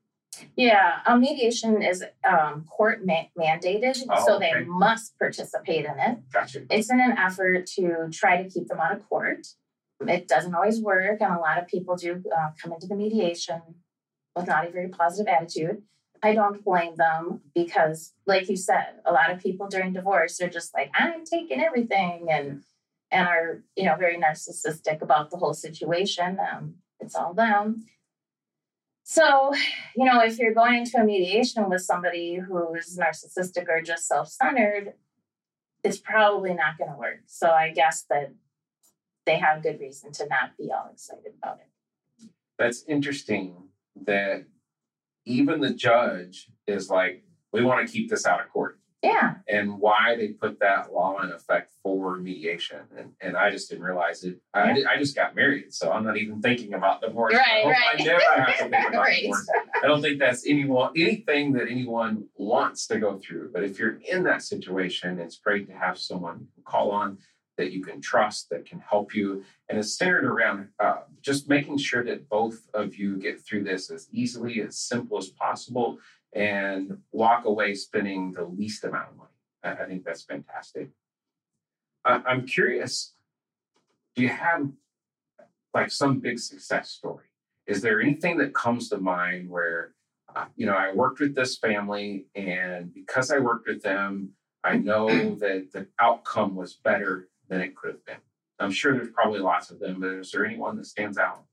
Yeah, 0.56 1.00
um, 1.06 1.22
mediation 1.22 1.84
is 1.84 2.04
um, 2.28 2.66
court 2.68 3.06
ma- 3.06 3.26
mandated, 3.38 4.04
Oh, 4.10 4.26
so 4.26 4.36
okay. 4.38 4.54
they 4.54 4.64
must 4.66 5.20
participate 5.20 5.86
in 5.86 6.00
it. 6.00 6.18
Gotcha. 6.34 6.64
It's 6.72 6.90
in 6.92 7.00
an 7.00 7.16
effort 7.16 7.68
to 7.76 8.08
try 8.12 8.42
to 8.42 8.50
keep 8.50 8.68
them 8.68 8.80
out 8.80 8.94
of 8.96 9.08
court. 9.08 9.46
It 10.08 10.28
doesn't 10.28 10.56
always 10.56 10.82
work, 10.82 11.22
and 11.22 11.32
a 11.32 11.40
lot 11.40 11.60
of 11.60 11.68
people 11.68 11.96
do 11.96 12.24
uh, 12.36 12.50
come 12.60 12.74
into 12.74 12.88
the 12.88 12.96
mediation 12.96 13.62
with 14.36 14.48
not 14.48 14.66
a 14.68 14.72
very 14.72 14.88
positive 14.88 15.32
attitude. 15.32 15.84
I 16.24 16.34
don't 16.34 16.64
blame 16.64 16.96
them 16.98 17.42
because, 17.56 18.14
like 18.28 18.48
you 18.50 18.56
said, 18.56 19.00
a 19.06 19.12
lot 19.12 19.32
of 19.32 19.40
people 19.40 19.68
during 19.68 19.94
divorce 19.94 20.40
are 20.42 20.50
just 20.50 20.74
like, 20.74 20.92
"I'm 20.94 21.26
taking 21.26 21.62
everything," 21.62 22.28
and 22.30 22.64
and 23.10 23.28
are 23.28 23.64
you 23.76 23.86
know 23.86 23.96
very 23.96 24.18
narcissistic 24.18 25.02
about 25.02 25.32
the 25.32 25.38
whole 25.38 25.54
situation. 25.54 26.38
Um, 26.40 26.76
it's 27.00 27.16
all 27.16 27.34
them. 27.34 27.86
So, 29.04 29.54
you 29.96 30.06
know, 30.06 30.22
if 30.22 30.38
you're 30.38 30.54
going 30.54 30.76
into 30.76 30.98
a 30.98 31.04
mediation 31.04 31.70
with 31.70 31.82
somebody 31.82 32.36
who's 32.36 32.98
narcissistic 32.98 33.68
or 33.68 33.82
just 33.82 34.08
self-centered, 34.08 34.94
it's 35.84 35.98
probably 35.98 36.54
not 36.54 36.78
going 36.78 36.92
to 36.92 36.98
work. 36.98 37.22
So 37.26 37.50
I 37.50 37.72
guess 37.72 38.06
that 38.10 38.34
they 39.26 39.38
have 39.38 39.64
good 39.64 39.80
reason 39.80 40.12
to 40.14 40.28
not 40.28 40.56
be 40.58 40.72
all 40.72 40.90
excited 40.94 41.34
about 41.42 41.60
it. 41.60 42.30
That's 42.58 42.84
interesting 42.88 43.56
that 44.06 44.46
even 45.26 45.62
the 45.62 45.74
judge 45.74 46.50
is 46.68 46.90
like, 46.90 47.24
we 47.54 47.64
want 47.64 47.86
to 47.86 47.92
keep 47.92 48.10
this 48.10 48.26
out 48.26 48.42
of 48.42 48.50
court. 48.50 48.78
Yeah. 49.04 49.38
and 49.48 49.80
why 49.80 50.16
they 50.16 50.28
put 50.28 50.60
that 50.60 50.94
law 50.94 51.20
in 51.24 51.32
effect 51.32 51.72
for 51.82 52.18
mediation. 52.18 52.82
And, 52.96 53.14
and 53.20 53.36
I 53.36 53.50
just 53.50 53.68
didn't 53.68 53.84
realize 53.84 54.24
it. 54.24 54.40
I, 54.54 54.84
I 54.88 54.98
just 55.00 55.16
got 55.16 55.36
married, 55.36 55.74
so 55.74 55.92
I'm 55.92 56.04
not 56.04 56.18
even 56.18 56.40
thinking 56.40 56.76
about 56.76 57.02
divorce. 57.02 57.34
Right, 57.34 57.66
I 57.66 57.70
right. 57.72 58.00
I 58.00 58.04
never 58.04 58.22
have 58.36 58.58
to 58.60 58.70
think 58.70 58.90
about 58.90 59.02
Right. 59.02 59.22
divorce. 59.24 59.50
I 59.84 59.88
don't 59.88 60.04
think 60.04 60.20
that's 60.20 60.46
anyone 60.46 60.92
anything 60.96 61.52
that 61.54 61.68
anyone 61.68 62.26
wants 62.36 62.86
to 62.90 63.00
go 63.00 63.18
through. 63.18 63.50
But 63.52 63.64
if 63.64 63.80
you're 63.80 63.98
in 64.08 64.22
that 64.26 64.44
situation, 64.44 65.20
it's 65.20 65.38
great 65.40 65.66
to 65.70 65.74
have 65.74 65.98
someone 65.98 66.46
call 66.64 66.92
on 66.92 67.18
that 67.62 67.72
you 67.72 67.84
can 67.84 68.02
trust, 68.02 68.50
that 68.50 68.66
can 68.66 68.80
help 68.80 69.14
you, 69.14 69.44
and 69.70 69.78
it's 69.78 69.94
centered 69.94 70.26
around 70.26 70.68
uh, 70.80 71.02
just 71.22 71.48
making 71.48 71.78
sure 71.78 72.04
that 72.04 72.28
both 72.28 72.68
of 72.74 72.96
you 72.96 73.18
get 73.18 73.40
through 73.40 73.64
this 73.64 73.92
as 73.92 74.08
easily, 74.12 74.62
as 74.62 74.76
simple 74.76 75.16
as 75.20 75.30
possible, 75.30 76.00
and 76.34 76.98
walk 77.12 77.46
away 77.46 77.76
spending 77.76 78.34
the 78.34 78.44
least 78.44 78.84
amount 78.84 79.10
of 79.12 79.18
money. 79.18 79.30
I, 79.64 79.86
think 79.86 80.04
that's 80.04 80.24
fantastic. 80.24 80.90
I, 82.04 82.22
I'm 82.26 82.48
curious, 82.48 83.14
do 84.16 84.24
you 84.24 84.30
have 84.30 84.68
like 85.76 85.92
some 85.92 86.20
big 86.20 86.40
success 86.40 86.90
story? 86.90 87.26
Is 87.68 87.84
there 87.84 88.02
anything 88.02 88.40
that 88.40 88.56
comes 88.56 88.90
to 88.90 88.98
mind 88.98 89.52
where, 89.52 89.94
uh, 90.36 90.46
you 90.56 90.66
know, 90.66 90.74
I 90.74 90.94
worked 90.94 91.20
with 91.20 91.36
this 91.36 91.60
family, 91.60 92.26
and 92.34 92.92
because 92.92 93.30
I 93.30 93.38
worked 93.38 93.68
with 93.68 93.84
them, 93.84 94.32
I 94.64 94.78
know 94.78 95.08
that 95.36 95.72
the 95.72 95.88
outcome 96.00 96.56
was 96.56 96.74
better 96.74 97.28
than 97.52 97.62
it 97.62 97.76
could 97.76 97.92
have 97.92 98.06
been. 98.06 98.16
I'm 98.60 98.72
sure 98.72 98.96
there's 98.96 99.12
probably 99.12 99.40
lots 99.42 99.70
of 99.70 99.80
them, 99.80 100.00
but 100.00 100.12
is 100.14 100.32
there 100.32 100.46
anyone 100.46 100.78
that 100.78 100.86
stands 100.86 101.18
out? 101.18 101.44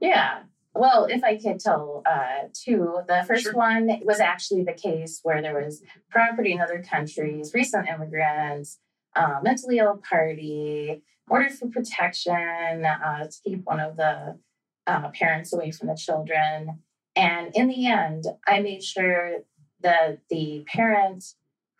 Yeah. 0.00 0.44
Well, 0.74 1.04
if 1.04 1.22
I 1.22 1.36
could 1.36 1.60
tell 1.60 2.02
uh, 2.06 2.48
two, 2.52 3.00
the 3.06 3.24
first 3.28 3.44
Sure. 3.44 3.52
one 3.52 4.00
was 4.02 4.18
actually 4.18 4.64
the 4.64 4.72
case 4.72 5.20
where 5.22 5.40
there 5.42 5.54
was 5.62 5.82
property 6.10 6.52
in 6.52 6.60
other 6.60 6.82
countries, 6.82 7.52
recent 7.54 7.88
immigrants, 7.88 8.78
uh, 9.14 9.38
mentally 9.42 9.78
ill 9.78 10.00
party, 10.08 11.02
ordered 11.28 11.52
for 11.52 11.68
protection 11.68 12.84
uh, 12.84 13.24
to 13.24 13.36
keep 13.44 13.64
one 13.64 13.78
of 13.80 13.96
the 13.96 14.38
uh, 14.86 15.08
parents 15.10 15.52
away 15.52 15.70
from 15.70 15.88
the 15.88 15.96
children. 15.96 16.80
And 17.14 17.54
in 17.54 17.68
the 17.68 17.86
end, 17.86 18.24
I 18.46 18.60
made 18.60 18.82
sure 18.82 19.38
that 19.80 20.20
the 20.30 20.64
parent 20.66 21.24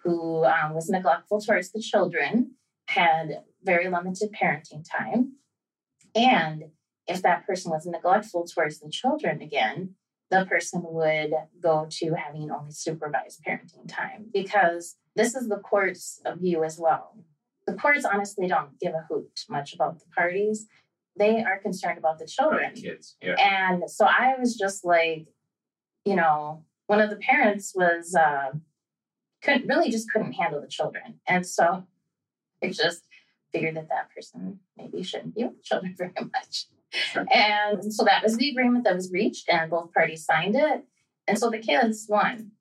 who 0.05 0.45
um, 0.45 0.75
was 0.75 0.89
neglectful 0.89 1.41
towards 1.41 1.73
the 1.73 1.81
children 1.81 2.53
had 2.89 3.43
very 3.65 3.89
limited 3.89 4.31
parenting 4.33 4.85
time. 4.89 5.35
And 6.15 6.65
if 7.07 7.23
that 7.23 7.47
person 7.47 7.71
was 7.71 7.87
neglectful 7.87 8.47
towards 8.47 8.81
the 8.81 8.91
children 8.91 9.43
again, 9.43 9.95
the 10.31 10.47
person 10.47 10.83
would 10.85 11.33
go 11.61 11.87
to 11.91 12.15
having 12.15 12.51
only 12.51 12.73
supervised 12.73 13.43
parenting 13.47 13.87
time 13.89 14.27
because 14.33 14.97
this 15.15 15.35
is 15.35 15.49
the 15.49 15.59
court's 15.59 16.21
view 16.39 16.65
as 16.65 16.79
well. 16.79 17.19
The 17.67 17.75
courts 17.75 18.05
honestly 18.05 18.47
don't 18.47 18.79
give 18.81 18.95
a 18.95 19.05
hoot 19.09 19.41
much 19.49 19.75
about 19.75 19.99
the 19.99 20.07
parties. 20.15 20.67
They 21.17 21.43
are 21.43 21.59
concerned 21.59 21.99
about 21.99 22.19
the 22.19 22.27
children. 22.27 22.63
Right, 22.63 22.75
kids. 22.75 23.17
Yeah. 23.23 23.37
And 23.39 23.89
so 23.89 24.07
I 24.07 24.35
was 24.39 24.57
just 24.57 24.85
like, 24.85 25.29
you 26.05 26.17
know, 26.17 26.65
one 26.87 27.01
of 27.01 27.11
the 27.11 27.17
parents 27.17 27.73
was 27.75 28.15
uh, 28.15 28.53
couldn't 29.43 29.69
really 29.69 29.91
just 29.91 30.11
couldn't 30.11 30.33
handle 30.33 30.61
the 30.61 30.69
children, 30.69 31.21
and 31.27 31.47
so 31.47 31.87
it 32.61 32.73
just 32.73 33.07
figured 33.55 33.77
that 33.77 33.89
that 33.89 34.11
person 34.15 34.59
maybe 34.77 35.03
shouldn't 35.03 35.35
be 35.35 35.45
with 35.45 35.63
children 35.63 35.95
very 35.99 36.13
much. 36.33 36.67
Sure. 36.91 37.27
And 37.33 37.93
so 37.93 38.05
that 38.05 38.23
was 38.23 38.37
the 38.37 38.51
agreement 38.51 38.85
that 38.85 38.95
was 38.95 39.11
reached, 39.13 39.49
and 39.49 39.71
both 39.71 39.93
parties 39.93 40.25
signed 40.25 40.57
it, 40.57 40.85
and 41.27 41.39
so 41.39 41.51
the 41.51 41.59
kids 41.59 42.07
won. 42.09 42.53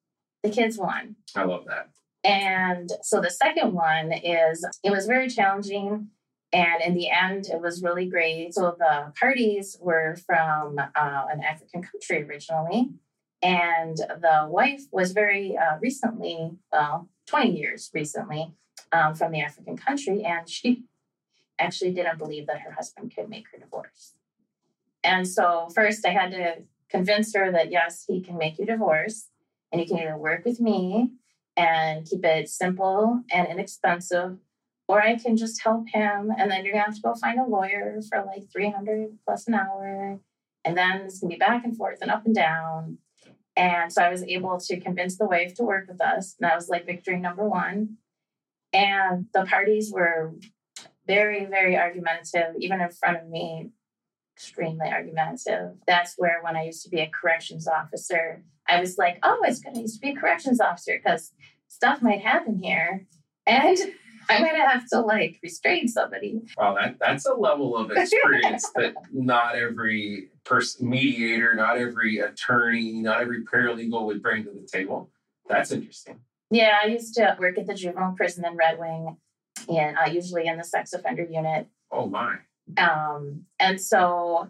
The 0.44 0.50
kids 0.50 0.78
won. 0.78 1.16
I 1.36 1.44
love 1.44 1.66
that. 1.66 1.90
And 2.24 2.90
so 3.02 3.20
the 3.20 3.30
second 3.30 3.74
one 3.74 4.12
is 4.12 4.66
it 4.84 4.92
was 4.92 5.06
very 5.06 5.30
challenging. 5.30 6.08
And 6.54 6.82
in 6.84 6.94
the 6.94 7.10
end, 7.10 7.48
it 7.48 7.60
was 7.60 7.82
really 7.82 8.06
great. 8.06 8.54
So 8.54 8.76
the 8.78 9.12
parties 9.20 9.78
were 9.82 10.16
from 10.26 10.78
uh, 10.80 11.26
an 11.32 11.44
African 11.44 11.82
country 11.84 12.24
originally. 12.24 12.92
And 13.42 13.98
the 13.98 14.48
wife 14.48 14.84
was 14.92 15.12
very 15.12 15.58
uh, 15.58 15.78
recently, 15.82 16.52
well, 16.72 17.10
20 17.28 17.58
years 17.58 17.90
recently, 17.94 18.54
um, 18.94 19.16
from 19.16 19.32
the 19.32 19.42
African 19.42 19.76
country, 19.76 20.24
and 20.24 20.48
she 20.48 20.84
actually 21.60 21.92
didn't 21.92 22.18
believe 22.18 22.48
that 22.48 22.62
her 22.62 22.72
husband 22.72 23.14
could 23.16 23.30
make 23.30 23.46
her 23.52 23.58
divorce. 23.58 24.14
And 25.04 25.28
so, 25.28 25.68
first, 25.74 26.06
I 26.06 26.12
had 26.12 26.32
to 26.32 26.56
convince 26.90 27.36
her 27.36 27.52
that 27.52 27.72
yes, 27.72 28.06
he 28.08 28.22
can 28.22 28.38
make 28.38 28.58
you 28.60 28.66
divorce, 28.66 29.30
and 29.72 29.82
you 29.82 29.88
can 29.88 29.98
either 29.98 30.18
work 30.18 30.46
with 30.46 30.62
me 30.62 31.12
and 31.58 32.06
keep 32.08 32.24
it 32.24 32.50
simple 32.50 33.22
and 33.32 33.48
inexpensive, 33.48 34.38
or 34.88 35.02
I 35.02 35.16
can 35.16 35.36
just 35.36 35.62
help 35.64 35.90
him, 35.90 36.32
and 36.38 36.50
then 36.50 36.64
you're 36.64 36.74
gonna 36.74 36.86
have 36.86 36.96
to 36.96 37.02
go 37.02 37.16
find 37.16 37.40
a 37.40 37.46
lawyer 37.46 38.00
for 38.10 38.24
like 38.24 38.52
300 38.52 39.18
plus 39.26 39.48
an 39.48 39.56
hour, 39.56 40.20
and 40.64 40.78
then 40.78 41.02
it's 41.02 41.20
gonna 41.20 41.34
be 41.34 41.38
back 41.38 41.64
and 41.66 41.76
forth 41.76 42.00
and 42.02 42.12
up 42.12 42.26
and 42.26 42.36
down. 42.36 43.00
And 43.56 43.94
so 43.94 44.02
I 44.02 44.10
was 44.10 44.24
able 44.24 44.60
to 44.60 44.80
convince 44.80 45.18
the 45.18 45.26
wife 45.26 45.54
to 45.56 45.64
work 45.64 45.88
with 45.88 46.02
us. 46.02 46.36
And 46.40 46.50
that 46.50 46.56
was 46.56 46.70
like 46.70 46.88
victory 46.88 47.18
number 47.18 47.48
one. 47.48 47.98
And 48.74 49.28
the 49.34 49.46
parties 49.46 49.92
were 49.92 50.34
very, 51.08 51.46
very 51.46 51.78
argumentative, 51.78 52.56
even 52.60 52.82
in 52.82 52.90
front 52.90 53.18
of 53.18 53.28
me, 53.28 53.70
extremely 54.36 54.88
argumentative. 54.90 55.76
That's 55.88 56.16
where, 56.18 56.42
when 56.42 56.56
I 56.56 56.66
used 56.66 56.84
to 56.84 56.90
be 56.90 57.02
a 57.02 57.10
corrections 57.10 57.68
officer, 57.68 58.44
I 58.68 58.80
was 58.80 58.98
like, 58.98 59.20
oh, 59.24 59.42
it's 59.44 59.60
good. 59.60 59.78
I 59.78 59.82
used 59.82 59.96
to 59.96 60.02
be 60.02 60.12
a 60.12 60.16
corrections 60.16 60.60
officer 60.60 61.00
because 61.04 61.32
stuff 61.68 62.02
might 62.02 62.22
happen 62.22 62.60
here. 62.62 63.06
And 63.46 63.78
I 64.30 64.40
might 64.40 64.56
have 64.56 64.88
to 64.90 65.02
like 65.02 65.40
restrain 65.44 65.88
somebody. 65.88 66.42
Wow, 66.58 66.76
that, 66.76 66.98
that's 67.00 67.26
a 67.26 67.34
level 67.34 67.76
of 67.76 67.92
experience 67.96 68.70
that 68.76 68.96
not 69.12 69.56
every 69.56 70.30
person, 70.46 70.90
mediator, 70.90 71.54
not 71.54 71.78
every 71.78 72.20
attorney, 72.20 72.94
not 72.94 73.22
every 73.22 73.44
paralegal 73.44 74.06
would 74.06 74.22
bring 74.22 74.46
to 74.46 74.52
the 74.52 74.66
table. 74.66 75.10
That's 75.50 75.72
interesting. 75.72 76.22
Yeah, 76.54 76.78
I 76.84 76.88
used 76.88 77.16
to 77.16 77.36
work 77.40 77.58
at 77.58 77.66
the 77.66 77.74
juvenile 77.74 78.14
prison 78.16 78.46
in 78.46 78.56
Red 78.56 78.78
Wing, 78.78 79.18
and 79.68 79.98
uh, 79.98 80.08
usually 80.12 80.46
in 80.46 80.58
the 80.58 80.64
sex 80.64 80.94
offender 80.94 81.26
unit. 81.28 81.68
Oh 81.92 82.06
my. 82.06 82.36
Um, 82.78 83.46
and 83.60 83.82
so, 83.82 84.50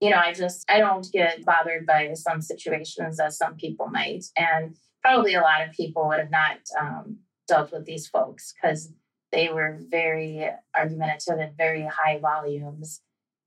you 0.00 0.10
know, 0.10 0.22
I 0.24 0.32
just 0.32 0.70
I 0.70 0.78
don't 0.78 1.06
get 1.12 1.44
bothered 1.44 1.86
by 1.86 2.14
some 2.14 2.40
situations 2.40 3.18
as 3.18 3.36
some 3.36 3.56
people 3.56 3.88
might, 3.88 4.26
and 4.36 4.76
probably 5.02 5.34
a 5.34 5.40
lot 5.40 5.66
of 5.68 5.74
people 5.74 6.06
would 6.06 6.20
have 6.20 6.30
not 6.30 6.58
um, 6.80 7.18
dealt 7.48 7.72
with 7.72 7.84
these 7.84 8.06
folks 8.06 8.54
because 8.54 8.92
they 9.32 9.48
were 9.48 9.80
very 9.90 10.48
argumentative 10.76 11.40
and 11.40 11.56
very 11.56 11.82
high 11.82 12.20
volumes. 12.20 13.00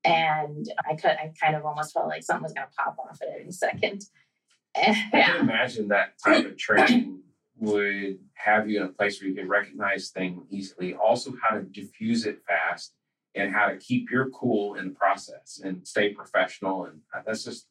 And 0.03 0.65
I 0.89 0.95
could, 0.95 1.11
I 1.11 1.31
kind 1.41 1.55
of 1.55 1.65
almost 1.65 1.93
felt 1.93 2.09
like 2.09 2.23
something 2.23 2.43
was 2.43 2.51
going 2.51 2.67
to 2.67 2.73
pop 2.77 2.97
off 2.99 3.21
at 3.21 3.39
any 3.39 3.51
second. 3.51 4.03
I 4.75 4.93
can 5.13 5.39
imagine 5.39 5.87
that 5.87 6.15
type 6.21 6.45
of 6.45 6.57
training 6.57 7.23
would 7.63 8.19
have 8.33 8.69
you 8.69 8.81
in 8.81 8.87
a 8.87 8.89
place 8.89 9.21
where 9.21 9.29
you 9.29 9.35
can 9.35 9.47
recognize 9.47 10.09
things 10.09 10.43
easily, 10.49 10.93
also 10.93 11.33
how 11.41 11.55
to 11.55 11.63
diffuse 11.63 12.25
it 12.25 12.39
fast 12.47 12.93
and 13.35 13.53
how 13.53 13.67
to 13.67 13.77
keep 13.77 14.11
your 14.11 14.29
cool 14.29 14.75
in 14.75 14.89
the 14.89 14.93
process 14.93 15.59
and 15.63 15.87
stay 15.87 16.13
professional. 16.13 16.85
And 16.85 16.99
uh, 17.15 17.21
that's 17.25 17.43
just, 17.43 17.67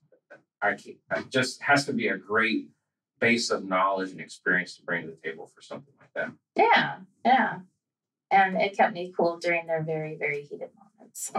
I 0.61 0.75
can't, 0.75 0.97
it 1.17 1.31
just 1.31 1.63
has 1.63 1.85
to 1.87 1.93
be 1.93 2.09
a 2.09 2.17
great 2.17 2.69
base 3.21 3.51
of 3.51 3.65
knowledge 3.65 4.11
and 4.11 4.21
experience 4.21 4.77
to 4.77 4.83
bring 4.83 5.03
to 5.03 5.11
the 5.11 5.17
table 5.23 5.51
for 5.55 5.63
something 5.63 5.95
like 6.01 6.13
that. 6.15 6.33
Yeah, 6.57 6.97
yeah. 7.25 7.59
And 8.31 8.61
it 8.61 8.77
kept 8.77 8.95
me 8.95 9.13
cool 9.17 9.39
during 9.39 9.67
their 9.67 9.83
very 9.83 10.17
very 10.17 10.43
heated 10.43 10.71
moments. 10.75 11.33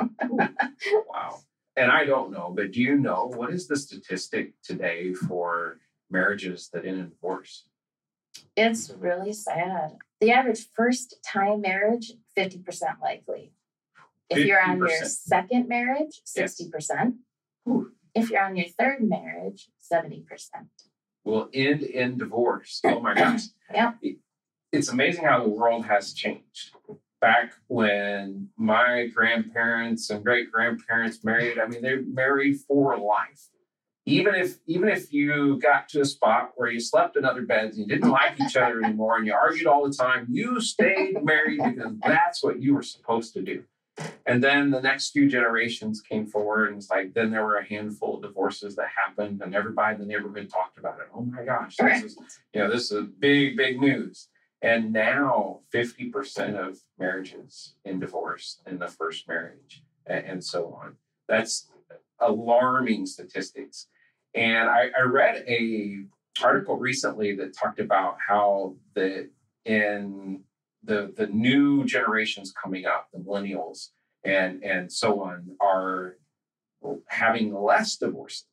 Wow. 1.10 1.40
And 1.76 1.92
i 1.92 2.06
don't 2.06 2.32
know 2.32 2.54
but 2.56 2.72
do 2.72 2.82
you 2.82 2.96
know 2.96 3.32
what 3.36 3.52
is 3.52 3.68
the 3.68 3.76
statistic 3.76 4.54
today 4.62 5.14
for 5.14 5.80
marriages 6.12 6.70
that 6.72 6.86
end 6.86 7.00
in 7.00 7.10
divorce 7.10 7.66
it's 8.56 8.92
really 9.00 9.34
sad 9.34 9.98
the 10.22 10.32
average 10.32 10.68
first 10.76 11.16
time 11.26 11.62
marriage 11.62 12.14
50% 12.38 12.64
likely 13.02 13.54
if 14.30 14.38
50%. 14.38 14.46
you're 14.46 14.62
on 14.62 14.80
your 14.80 15.06
second 15.06 15.68
marriage 15.68 16.22
60% 16.26 16.70
yes. 17.66 17.76
if 18.16 18.30
you're 18.30 18.44
on 18.44 18.56
your 18.56 18.68
third 18.68 19.02
marriage 19.02 19.70
70% 19.92 20.26
will 21.24 21.50
end 21.54 21.84
in 21.84 22.18
divorce 22.18 22.82
oh 22.84 23.00
my 23.00 23.14
gosh 23.14 23.44
yeah 23.74 23.94
it's 24.74 24.90
amazing 24.90 25.24
how 25.24 25.44
the 25.44 25.50
world 25.50 25.86
has 25.86 26.14
changed. 26.14 26.72
Back 27.22 27.54
when 27.68 28.50
my 28.58 29.08
grandparents 29.14 30.10
and 30.10 30.26
great 30.26 30.52
grandparents 30.52 31.24
married, 31.24 31.60
I 31.60 31.68
mean, 31.68 31.84
they 31.84 31.98
married 31.98 32.60
for 32.68 32.98
life. 32.98 33.50
Even 34.06 34.36
if 34.36 34.58
even 34.68 34.90
if 34.90 35.14
you 35.14 35.58
got 35.60 35.88
to 35.90 36.02
a 36.02 36.06
spot 36.06 36.52
where 36.56 36.70
you 36.70 36.80
slept 36.80 37.16
in 37.16 37.24
other 37.24 37.44
beds 37.44 37.78
and 37.78 37.88
you 37.88 37.96
didn't 37.96 38.12
like 38.12 38.40
each 38.42 38.58
other 38.58 38.84
anymore 38.84 39.18
and 39.18 39.26
you 39.26 39.34
argued 39.34 39.66
all 39.66 39.88
the 39.88 39.94
time, 39.94 40.28
you 40.30 40.60
stayed 40.60 41.24
married 41.24 41.62
because 41.64 41.94
that's 42.02 42.44
what 42.44 42.62
you 42.62 42.74
were 42.74 42.84
supposed 42.84 43.34
to 43.34 43.42
do. 43.42 43.64
And 44.26 44.44
then 44.44 44.72
the 44.72 44.82
next 44.82 45.12
few 45.12 45.30
generations 45.30 46.02
came 46.02 46.26
forward, 46.26 46.70
and 46.70 46.78
it's 46.78 46.90
like 46.90 47.14
then 47.14 47.32
there 47.32 47.46
were 47.46 47.58
a 47.58 47.66
handful 47.66 48.16
of 48.16 48.24
divorces 48.24 48.76
that 48.76 48.88
happened, 48.88 49.42
and 49.42 49.54
everybody 49.54 49.96
in 49.96 50.02
the 50.02 50.08
neighborhood 50.08 50.50
talked 50.50 50.78
about 50.78 51.00
it. 51.00 51.08
Oh 51.14 51.22
my 51.22 51.46
gosh, 51.46 51.78
this 51.78 52.04
is 52.04 52.18
you 52.54 52.62
know 52.62 52.70
this 52.70 52.92
is 52.92 53.06
big 53.20 53.56
big 53.56 53.80
news. 53.80 54.28
And 54.64 54.94
now 54.94 55.60
50% 55.74 56.56
of 56.56 56.80
marriages 56.98 57.76
in 57.84 58.00
divorce 58.00 58.62
in 58.66 58.80
the 58.80 58.88
first 58.88 59.28
marriage 59.28 59.84
and, 60.08 60.42
so 60.42 60.80
on. 60.82 60.96
That's 61.28 61.70
alarming 62.20 63.06
statistics. 63.06 63.88
And 64.36 64.70
I, 64.70 64.90
I 64.98 65.02
read 65.02 65.44
a 65.48 66.06
article 66.42 66.78
recently 66.78 67.36
that 67.36 67.56
talked 67.56 67.80
about 67.80 68.18
how 68.28 68.76
the 68.96 69.30
in 69.66 70.42
the 70.84 71.14
the 71.16 71.28
new 71.28 71.86
generations 71.86 72.54
coming 72.62 72.86
up, 72.86 73.10
the 73.14 73.20
millennials 73.20 73.90
and 74.24 74.64
and 74.64 74.92
so 74.92 75.22
on, 75.22 75.56
are 75.62 76.18
having 77.08 77.54
less 77.54 77.96
divorces. 77.98 78.46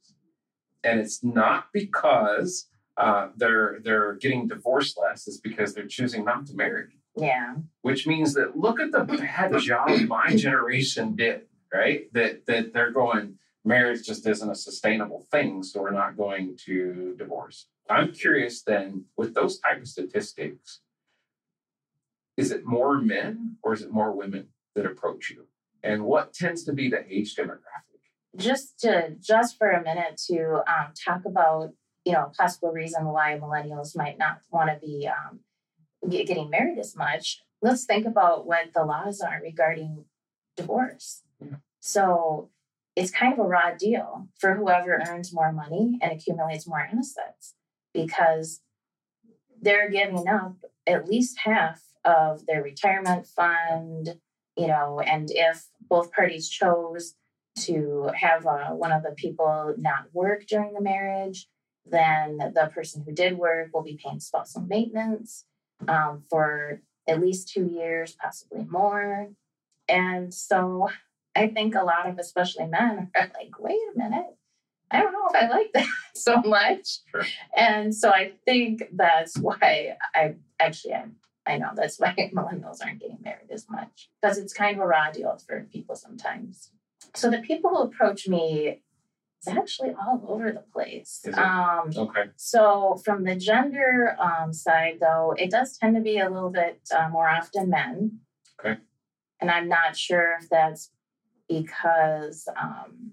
And 0.83 1.01
it's 1.01 1.23
not 1.23 1.67
because 1.73 2.69
uh, 2.97 3.29
they're 3.37 3.81
they're 3.83 4.15
getting 4.15 4.47
divorced 4.47 4.99
less 4.99 5.27
is 5.27 5.41
because 5.41 5.75
they're 5.75 5.87
choosing 5.87 6.25
not 6.25 6.47
to 6.47 6.55
marry. 6.55 7.01
Yeah. 7.17 7.57
Which 7.83 8.07
means 8.07 8.35
that 8.35 8.57
look 8.57 8.81
at 8.81 8.93
the 8.93 9.05
bad 9.05 9.59
job 9.59 9.91
my 10.07 10.37
generation 10.37 11.17
did, 11.17 11.43
right? 11.73 12.13
That 12.13 12.47
that 12.47 12.73
they're 12.73 12.93
going 12.93 13.39
marriage 13.71 14.07
just 14.07 14.27
isn't 14.27 14.51
a 14.51 14.55
sustainable 14.55 15.27
thing, 15.31 15.63
so 15.63 15.81
we're 15.81 15.91
not 15.91 16.17
going 16.17 16.57
to 16.67 17.15
divorce. 17.17 17.67
I'm 17.89 18.13
curious 18.13 18.63
then 18.63 19.07
with 19.17 19.35
those 19.35 19.59
type 19.59 19.81
of 19.81 19.89
statistics, 19.89 20.81
is 22.37 22.51
it 22.51 22.65
more 22.65 22.99
men 22.99 23.57
or 23.63 23.73
is 23.73 23.83
it 23.83 23.91
more 23.91 24.13
women 24.13 24.49
that 24.75 24.87
approach 24.87 25.31
you? 25.31 25.47
And 25.83 26.05
what 26.05 26.35
tends 26.35 26.65
to 26.65 26.73
be 26.73 26.91
the 26.91 27.03
age 27.09 27.35
demographic? 27.35 28.01
Just 28.37 28.79
to 28.81 29.17
just 29.19 29.57
for 29.59 29.71
a 29.71 29.83
minute 29.83 30.21
to 30.29 30.63
um, 30.69 30.93
talk 30.95 31.23
about 31.25 31.73
you 32.05 32.13
know, 32.13 32.33
possible 32.37 32.73
reason 32.73 33.07
why 33.07 33.39
millennials 33.41 33.97
might 33.97 34.19
not 34.19 34.41
want 34.51 34.71
to 34.71 34.79
be 34.85 35.09
um, 35.09 35.41
getting 36.09 36.51
married 36.51 36.79
as 36.79 36.97
much. 36.97 37.43
Let's 37.63 37.85
think 37.85 38.07
about 38.07 38.47
what 38.47 38.73
the 38.75 38.85
laws 38.85 39.21
are 39.21 39.41
regarding 39.43 40.05
divorce. 40.57 41.23
Yeah. 41.41 41.57
So 41.81 42.51
it's 43.01 43.11
kind 43.11 43.33
of 43.33 43.39
a 43.39 43.49
raw 43.49 43.73
deal 43.73 44.29
for 44.39 44.55
whoever 44.55 45.03
earns 45.09 45.33
more 45.33 45.53
money 45.53 45.99
and 46.03 46.13
accumulates 46.13 46.69
more 46.69 46.81
assets 46.81 47.55
because 47.95 48.61
they're 49.63 49.89
giving 49.89 50.29
up 50.29 50.57
at 50.87 51.09
least 51.09 51.39
half 51.39 51.83
of 52.05 52.45
their 52.45 52.63
retirement 52.63 53.27
fund, 53.27 54.19
you 54.55 54.67
know, 54.67 55.01
and 55.01 55.31
if 55.31 55.69
both 55.89 56.13
parties 56.13 56.51
chose 56.51 57.15
to 57.57 58.11
have 58.15 58.45
uh, 58.47 58.69
one 58.69 58.93
of 58.93 59.03
the 59.03 59.13
people 59.17 59.75
not 59.79 60.05
work 60.13 60.47
during 60.47 60.75
the 60.75 60.83
marriage, 60.83 61.49
then 61.87 62.37
the 62.37 62.71
person 62.75 63.03
who 63.03 63.13
did 63.13 63.39
work 63.39 63.71
will 63.73 63.83
be 63.83 63.99
paying 64.03 64.21
spousal 64.21 64.61
maintenance 64.61 65.47
um, 65.89 66.23
for 66.29 66.83
at 67.09 67.19
least 67.19 67.49
two 67.49 67.67
years, 67.67 68.15
possibly 68.21 68.67
more. 68.69 69.31
And 69.89 70.35
so 70.35 70.91
I 71.35 71.49
think 71.49 71.75
a 71.75 71.85
lot 71.85 72.09
of, 72.09 72.19
especially 72.19 72.67
men, 72.67 73.11
are 73.17 73.31
like, 73.35 73.59
wait 73.59 73.79
a 73.95 73.99
minute, 73.99 74.37
I 74.91 75.01
don't 75.01 75.13
know 75.13 75.29
if 75.33 75.43
I 75.43 75.49
like 75.49 75.71
that 75.75 75.87
so 76.15 76.41
much. 76.43 76.99
Sure. 77.11 77.25
And 77.57 77.95
so 77.95 78.11
I 78.11 78.33
think 78.45 78.83
that's 78.93 79.39
why 79.39 79.97
I 80.15 80.35
actually, 80.59 80.95
I, 80.95 81.05
I 81.47 81.59
know 81.59 81.71
that's 81.75 81.99
why 81.99 82.15
millennials 82.35 82.79
aren't 82.85 83.01
getting 83.01 83.19
married 83.23 83.51
as 83.51 83.67
much 83.71 84.11
because 84.21 84.39
it's 84.39 84.53
kind 84.53 84.77
of 84.77 84.83
a 84.83 84.87
raw 84.87 85.11
deal 85.11 85.39
for 85.47 85.67
people 85.73 85.95
sometimes. 85.95 86.71
So 87.15 87.31
the 87.31 87.39
people 87.39 87.71
who 87.71 87.83
approach 87.83 88.29
me 88.29 88.83
it's 89.41 89.57
actually 89.57 89.95
all 89.95 90.23
over 90.29 90.53
the 90.53 90.65
place. 90.71 91.25
Um, 91.33 91.91
okay. 91.97 92.25
So, 92.37 93.01
from 93.03 93.25
the 93.25 93.35
gender 93.35 94.15
um, 94.21 94.53
side, 94.53 94.99
though, 95.01 95.35
it 95.39 95.51
does 95.51 95.79
tend 95.79 95.97
to 95.97 96.03
be 96.03 96.19
a 96.19 96.29
little 96.29 96.51
bit 96.51 96.81
uh, 96.95 97.09
more 97.09 97.27
often 97.27 97.71
men. 97.71 98.19
Okay. 98.61 98.79
And 99.41 99.51
I'm 99.51 99.67
not 99.67 99.97
sure 99.97 100.37
if 100.39 100.51
that's 100.51 100.91
because 101.51 102.49
um, 102.57 103.13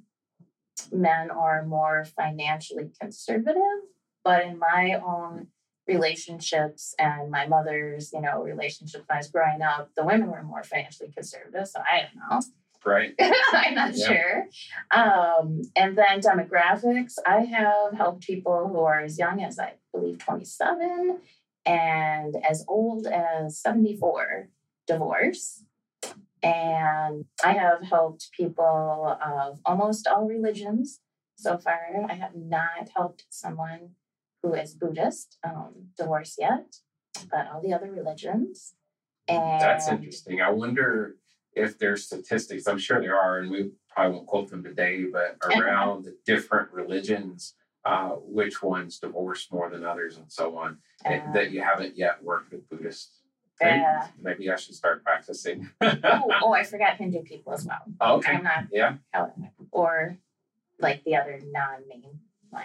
men 0.91 1.31
are 1.31 1.65
more 1.65 2.05
financially 2.05 2.91
conservative 3.01 3.81
But 4.23 4.45
in 4.45 4.59
my 4.59 5.01
own 5.03 5.47
relationships 5.87 6.93
and 6.99 7.31
my 7.31 7.47
mother's, 7.47 8.11
you 8.13 8.21
know, 8.21 8.43
relationships 8.43 9.05
when 9.07 9.15
I 9.15 9.19
was 9.19 9.29
growing 9.29 9.61
up, 9.61 9.89
the 9.95 10.03
women 10.05 10.29
were 10.29 10.43
more 10.43 10.63
financially 10.63 11.09
conservative. 11.11 11.67
So 11.67 11.79
I 11.79 12.01
don't 12.03 12.15
know. 12.29 12.41
Right. 12.85 13.15
I'm 13.53 13.73
not 13.75 13.95
Yeah. 13.95 14.05
sure. 14.07 14.47
Um, 14.91 15.61
and 15.75 15.97
then 15.97 16.19
demographics, 16.21 17.13
I 17.25 17.39
have 17.45 17.93
helped 17.93 18.27
people 18.27 18.67
who 18.67 18.79
are 18.81 18.99
as 19.01 19.17
young 19.17 19.41
as 19.41 19.57
I 19.59 19.73
believe 19.93 20.19
27 20.19 21.19
and 21.65 22.35
as 22.49 22.63
old 22.67 23.07
as 23.07 23.59
74 23.59 24.49
divorce. 24.85 25.63
And 26.47 27.25
I 27.43 27.53
have 27.53 27.83
helped 27.83 28.31
people 28.31 29.17
of 29.23 29.59
almost 29.65 30.07
all 30.07 30.27
religions 30.27 30.99
so 31.35 31.57
far. 31.57 31.79
I 32.09 32.13
have 32.13 32.35
not 32.35 32.89
helped 32.95 33.25
someone 33.29 33.91
who 34.41 34.53
is 34.53 34.73
Buddhist 34.73 35.37
um, 35.43 35.73
divorce 35.97 36.35
yet, 36.39 36.77
but 37.29 37.47
all 37.53 37.61
the 37.61 37.73
other 37.73 37.91
religions. 37.91 38.75
And 39.27 39.61
That's 39.61 39.89
interesting. 39.89 40.41
I 40.41 40.51
wonder 40.51 41.17
if 41.53 41.77
there's 41.79 42.05
statistics. 42.05 42.67
I'm 42.67 42.77
sure 42.77 43.01
there 43.01 43.19
are, 43.19 43.39
and 43.39 43.51
we 43.51 43.71
probably 43.89 44.15
won't 44.15 44.27
quote 44.27 44.49
them 44.49 44.63
today, 44.63 45.03
but 45.11 45.37
around 45.57 46.07
different 46.25 46.71
religions, 46.71 47.55
uh, 47.83 48.11
which 48.11 48.63
ones 48.63 48.99
divorce 48.99 49.47
more 49.51 49.69
than 49.69 49.83
others, 49.83 50.17
and 50.17 50.31
so 50.31 50.57
on. 50.57 50.77
Uh, 51.05 51.19
that 51.33 51.51
you 51.51 51.61
haven't 51.61 51.95
yet 51.97 52.23
worked 52.23 52.51
with 52.51 52.67
Buddhists. 52.69 53.16
Maybe, 53.61 53.79
Yeah. 53.79 54.07
maybe 54.21 54.49
I 54.51 54.55
should 54.55 54.75
start 54.75 55.03
practicing. 55.03 55.69
oh, 55.81 56.29
oh, 56.43 56.53
I 56.53 56.63
forgot 56.63 56.97
Hindu 56.97 57.23
people 57.23 57.53
as 57.53 57.65
well. 57.65 58.17
okay. 58.17 58.33
I'm 58.33 58.43
not 58.43 58.65
Yeah. 58.71 58.97
or 59.71 60.17
like 60.79 61.03
the 61.03 61.15
other 61.15 61.39
non-main 61.51 62.19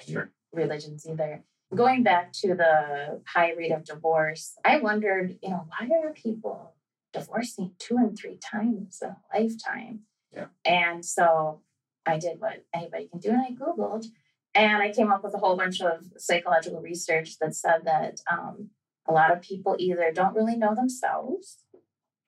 Sure. 0.07 0.31
religions 0.52 1.07
either. 1.09 1.42
Going 1.74 2.02
back 2.02 2.33
to 2.35 2.55
the 2.55 3.22
high 3.26 3.52
rate 3.52 3.72
of 3.72 3.85
divorce, 3.85 4.57
I 4.64 4.78
wondered, 4.81 5.38
you 5.42 5.48
know, 5.50 5.66
why 5.68 5.88
are 6.05 6.12
people 6.12 6.74
divorcing 7.12 7.74
two 7.78 7.96
and 7.96 8.16
three 8.16 8.37
times 8.37 9.00
in 9.02 9.09
a 9.09 9.16
lifetime? 9.38 10.00
Yeah. 10.33 10.46
And 10.64 11.05
so 11.05 11.62
I 12.05 12.18
did 12.18 12.40
what 12.40 12.64
anybody 12.74 13.09
can 13.09 13.20
do, 13.20 13.31
and 13.31 13.40
I 13.42 13.50
Googled, 13.52 14.07
and 14.55 14.83
I 14.83 14.92
came 14.92 15.11
up 15.11 15.24
with 15.24 15.35
a 15.35 15.38
whole 15.38 15.57
bunch 15.57 15.81
of 15.81 16.05
psychological 16.18 16.81
research 16.81 17.38
that 17.38 17.55
said 17.55 17.85
that 17.85 18.20
um, 18.31 18.70
a 19.08 19.12
lot 19.12 19.32
of 19.32 19.42
people 19.42 19.76
either 19.78 20.12
don't 20.12 20.34
really 20.34 20.56
know 20.56 20.74
themselves, 20.74 21.58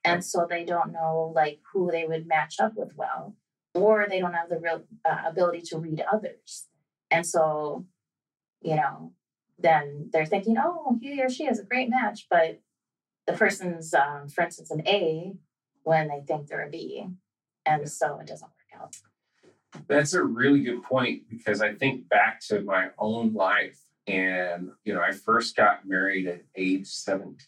and 0.05 0.25
so 0.25 0.47
they 0.49 0.65
don't 0.65 0.93
know 0.93 1.33
like 1.35 1.61
who 1.73 1.91
they 1.91 2.05
would 2.05 2.27
match 2.27 2.61
up 2.61 2.75
with 2.77 2.93
well, 2.97 3.37
or 3.75 4.07
they 4.09 4.21
don't 4.21 4.35
have 4.35 4.49
the 4.49 4.59
real 4.59 4.85
uh, 5.09 5.23
ability 5.27 5.63
to 5.63 5.79
read 5.79 6.05
others. 6.13 6.67
And 7.11 7.27
so, 7.27 7.87
you 8.61 8.77
know, 8.77 9.13
then 9.59 10.11
they're 10.13 10.27
thinking, 10.27 10.57
oh, 10.59 10.99
he 11.01 11.23
or 11.23 11.31
she 11.31 11.45
is 11.45 11.59
a 11.59 11.65
great 11.65 11.89
match, 11.89 12.27
but 12.29 12.61
the 13.27 13.33
person's, 13.33 13.95
um, 13.95 14.29
for 14.29 14.45
instance, 14.45 14.71
an 14.71 14.87
A 14.87 15.35
when 15.85 16.09
they 16.09 16.23
think 16.27 16.49
they're 16.49 16.67
a 16.67 16.71
B. 16.71 17.07
And 17.65 17.89
so 17.89 18.19
it 18.19 18.27
doesn't 18.27 18.49
work 18.49 18.83
out. 18.83 18.97
That's 19.89 20.15
a 20.15 20.23
really 20.23 20.61
good 20.61 20.83
point 20.83 21.23
because 21.31 21.61
I 21.61 21.75
think 21.75 22.09
back 22.09 22.41
to 22.49 22.61
my 22.61 22.91
own 22.99 23.33
life, 23.33 23.81
and 24.07 24.71
you 24.85 24.95
know, 24.95 25.01
I 25.01 25.13
first 25.13 25.57
got 25.57 25.87
married 25.87 26.27
at 26.27 26.43
age 26.57 26.87
17. 26.87 27.39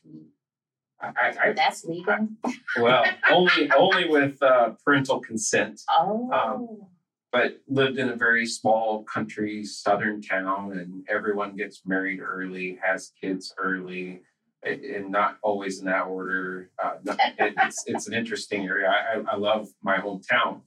I, 1.00 1.34
I, 1.42 1.52
That's 1.52 1.84
legal. 1.84 2.28
I 2.44 2.50
well, 2.80 3.04
only 3.30 3.70
only 3.72 4.08
with 4.08 4.42
uh, 4.42 4.70
parental 4.84 5.20
consent. 5.20 5.82
Oh, 5.90 6.88
but 7.32 7.60
lived 7.68 7.98
in 7.98 8.08
a 8.08 8.16
very 8.16 8.46
small 8.46 9.02
country, 9.04 9.62
southern 9.62 10.22
town, 10.22 10.72
and 10.78 11.04
everyone 11.08 11.54
gets 11.54 11.82
married 11.84 12.20
early, 12.20 12.78
has 12.82 13.12
kids 13.20 13.52
early, 13.58 14.22
and 14.62 15.10
not 15.10 15.36
always 15.42 15.80
in 15.80 15.86
that 15.86 16.06
order. 16.06 16.70
Uh, 16.82 16.94
it's 17.38 17.84
it's 17.86 18.08
an 18.08 18.14
interesting 18.14 18.64
area. 18.64 18.88
I, 18.88 19.18
I, 19.18 19.34
I 19.34 19.36
love 19.36 19.68
my 19.82 19.98
hometown, 19.98 20.62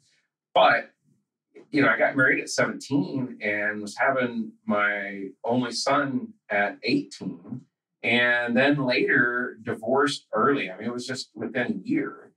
but 0.54 0.91
you 1.71 1.82
know, 1.82 1.89
I 1.89 1.97
got 1.97 2.15
married 2.15 2.41
at 2.41 2.49
17 2.49 3.39
and 3.41 3.82
was 3.82 3.95
having 3.97 4.51
my 4.65 5.29
only 5.43 5.71
son 5.71 6.34
at 6.49 6.77
18, 6.84 7.62
and 8.03 8.58
then 8.58 8.86
later 8.86 9.58
divorced 9.62 10.27
early. 10.34 10.71
I 10.71 10.77
mean, 10.77 10.88
it 10.88 10.93
was 10.93 11.08
just 11.08 11.29
within 11.36 11.82
a 11.84 11.88
year, 11.88 12.32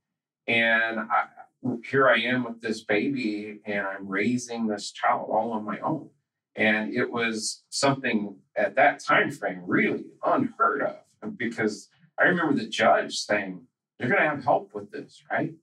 and 0.47 0.99
I, 0.99 1.25
here 1.89 2.09
I 2.09 2.17
am 2.19 2.43
with 2.43 2.61
this 2.61 2.83
baby 2.83 3.59
and 3.65 3.85
I'm 3.87 4.07
raising 4.07 4.67
this 4.67 4.91
child 4.91 5.29
all 5.31 5.51
on 5.51 5.63
my 5.63 5.79
own. 5.79 6.09
And 6.55 6.93
it 6.93 7.09
was 7.09 7.63
something 7.69 8.35
at 8.55 8.75
that 8.75 8.99
time 8.99 9.31
frame 9.31 9.63
really 9.65 10.05
unheard 10.23 10.83
of 10.83 11.37
because 11.37 11.89
I 12.19 12.25
remember 12.25 12.53
the 12.53 12.67
judge 12.67 13.17
saying, 13.17 13.61
You're 13.99 14.09
gonna 14.09 14.29
have 14.29 14.43
help 14.43 14.71
with 14.73 14.91
this, 14.91 15.23
right? 15.31 15.53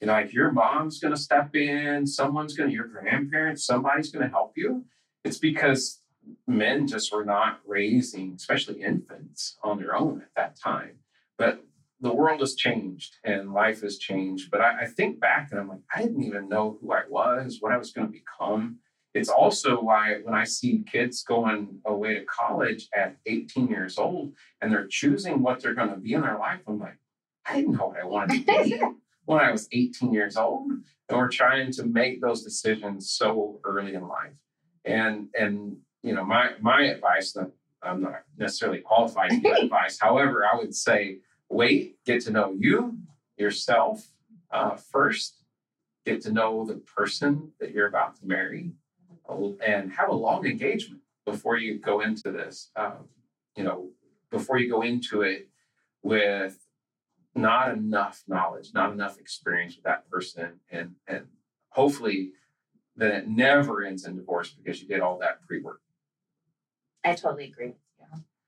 You 0.00 0.06
know, 0.06 0.12
like 0.12 0.32
your 0.32 0.52
mom's 0.52 1.00
gonna 1.00 1.16
step 1.16 1.54
in, 1.54 2.06
someone's 2.06 2.56
gonna, 2.56 2.70
your 2.70 2.86
grandparents, 2.86 3.64
somebody's 3.64 4.10
gonna 4.10 4.28
help 4.28 4.52
you. 4.56 4.84
It's 5.24 5.38
because 5.38 6.00
men 6.46 6.86
just 6.86 7.12
were 7.12 7.24
not 7.24 7.60
raising, 7.66 8.34
especially 8.34 8.82
infants, 8.82 9.56
on 9.62 9.78
their 9.78 9.96
own 9.96 10.22
at 10.22 10.34
that 10.36 10.56
time. 10.56 10.98
But 11.36 11.64
the 12.00 12.14
world 12.14 12.40
has 12.40 12.54
changed 12.54 13.16
and 13.24 13.52
life 13.52 13.80
has 13.82 13.98
changed. 13.98 14.50
But 14.50 14.60
I, 14.60 14.82
I 14.82 14.86
think 14.86 15.20
back 15.20 15.48
and 15.50 15.60
I'm 15.60 15.68
like, 15.68 15.80
I 15.94 16.02
didn't 16.02 16.22
even 16.22 16.48
know 16.48 16.78
who 16.80 16.92
I 16.92 17.02
was, 17.08 17.58
what 17.60 17.72
I 17.72 17.76
was 17.76 17.92
going 17.92 18.06
to 18.06 18.12
become. 18.12 18.78
It's 19.14 19.28
also 19.28 19.80
why 19.80 20.18
when 20.22 20.34
I 20.34 20.44
see 20.44 20.84
kids 20.90 21.22
going 21.24 21.80
away 21.84 22.14
to 22.14 22.24
college 22.24 22.88
at 22.94 23.16
18 23.26 23.68
years 23.68 23.98
old 23.98 24.34
and 24.60 24.70
they're 24.70 24.86
choosing 24.86 25.42
what 25.42 25.60
they're 25.60 25.74
going 25.74 25.90
to 25.90 25.96
be 25.96 26.12
in 26.12 26.20
their 26.20 26.38
life, 26.38 26.60
I'm 26.66 26.78
like, 26.78 26.98
I 27.44 27.56
didn't 27.56 27.76
know 27.76 27.88
what 27.88 28.00
I 28.00 28.04
wanted 28.04 28.46
to 28.46 28.64
be 28.64 28.80
when 29.28 29.40
I 29.40 29.52
was 29.52 29.68
18 29.72 30.12
years 30.12 30.38
old. 30.38 30.70
And 30.70 31.18
we're 31.18 31.28
trying 31.28 31.70
to 31.72 31.84
make 31.84 32.20
those 32.22 32.42
decisions 32.42 33.10
so 33.10 33.60
early 33.62 33.94
in 33.94 34.08
life. 34.08 34.32
And 34.84 35.28
and 35.38 35.76
you 36.02 36.14
know, 36.14 36.24
my 36.24 36.52
my 36.60 36.84
advice, 36.84 37.36
I'm 37.82 38.02
not 38.02 38.22
necessarily 38.38 38.78
qualified 38.78 39.30
to 39.30 39.36
give 39.36 39.56
advice. 39.62 39.98
However, 40.00 40.46
I 40.50 40.56
would 40.56 40.74
say 40.74 41.18
wait, 41.50 41.96
get 42.04 42.22
to 42.22 42.30
know 42.30 42.54
you, 42.58 42.98
yourself 43.38 44.06
uh, 44.50 44.76
first, 44.76 45.42
get 46.04 46.20
to 46.22 46.32
know 46.32 46.64
the 46.64 46.74
person 46.74 47.52
that 47.60 47.72
you're 47.72 47.86
about 47.86 48.16
to 48.16 48.26
marry, 48.26 48.72
and 49.66 49.92
have 49.92 50.08
a 50.08 50.14
long 50.14 50.46
engagement 50.46 51.02
before 51.26 51.58
you 51.58 51.78
go 51.78 52.00
into 52.00 52.32
this. 52.32 52.70
Um, 52.76 53.08
you 53.56 53.64
know, 53.64 53.90
before 54.30 54.58
you 54.58 54.70
go 54.70 54.82
into 54.82 55.22
it 55.22 55.48
with 56.02 56.58
not 57.38 57.72
enough 57.72 58.22
knowledge, 58.26 58.70
not 58.74 58.92
enough 58.92 59.18
experience 59.18 59.76
with 59.76 59.84
that 59.84 60.08
person, 60.10 60.60
and 60.70 60.94
and 61.06 61.26
hopefully 61.70 62.32
then 62.96 63.12
it 63.12 63.28
never 63.28 63.84
ends 63.84 64.04
in 64.04 64.16
divorce 64.16 64.50
because 64.50 64.82
you 64.82 64.88
did 64.88 65.00
all 65.00 65.18
that 65.18 65.46
pre 65.46 65.60
work. 65.60 65.80
I 67.04 67.14
totally 67.14 67.44
agree 67.44 67.66
you. 67.66 67.74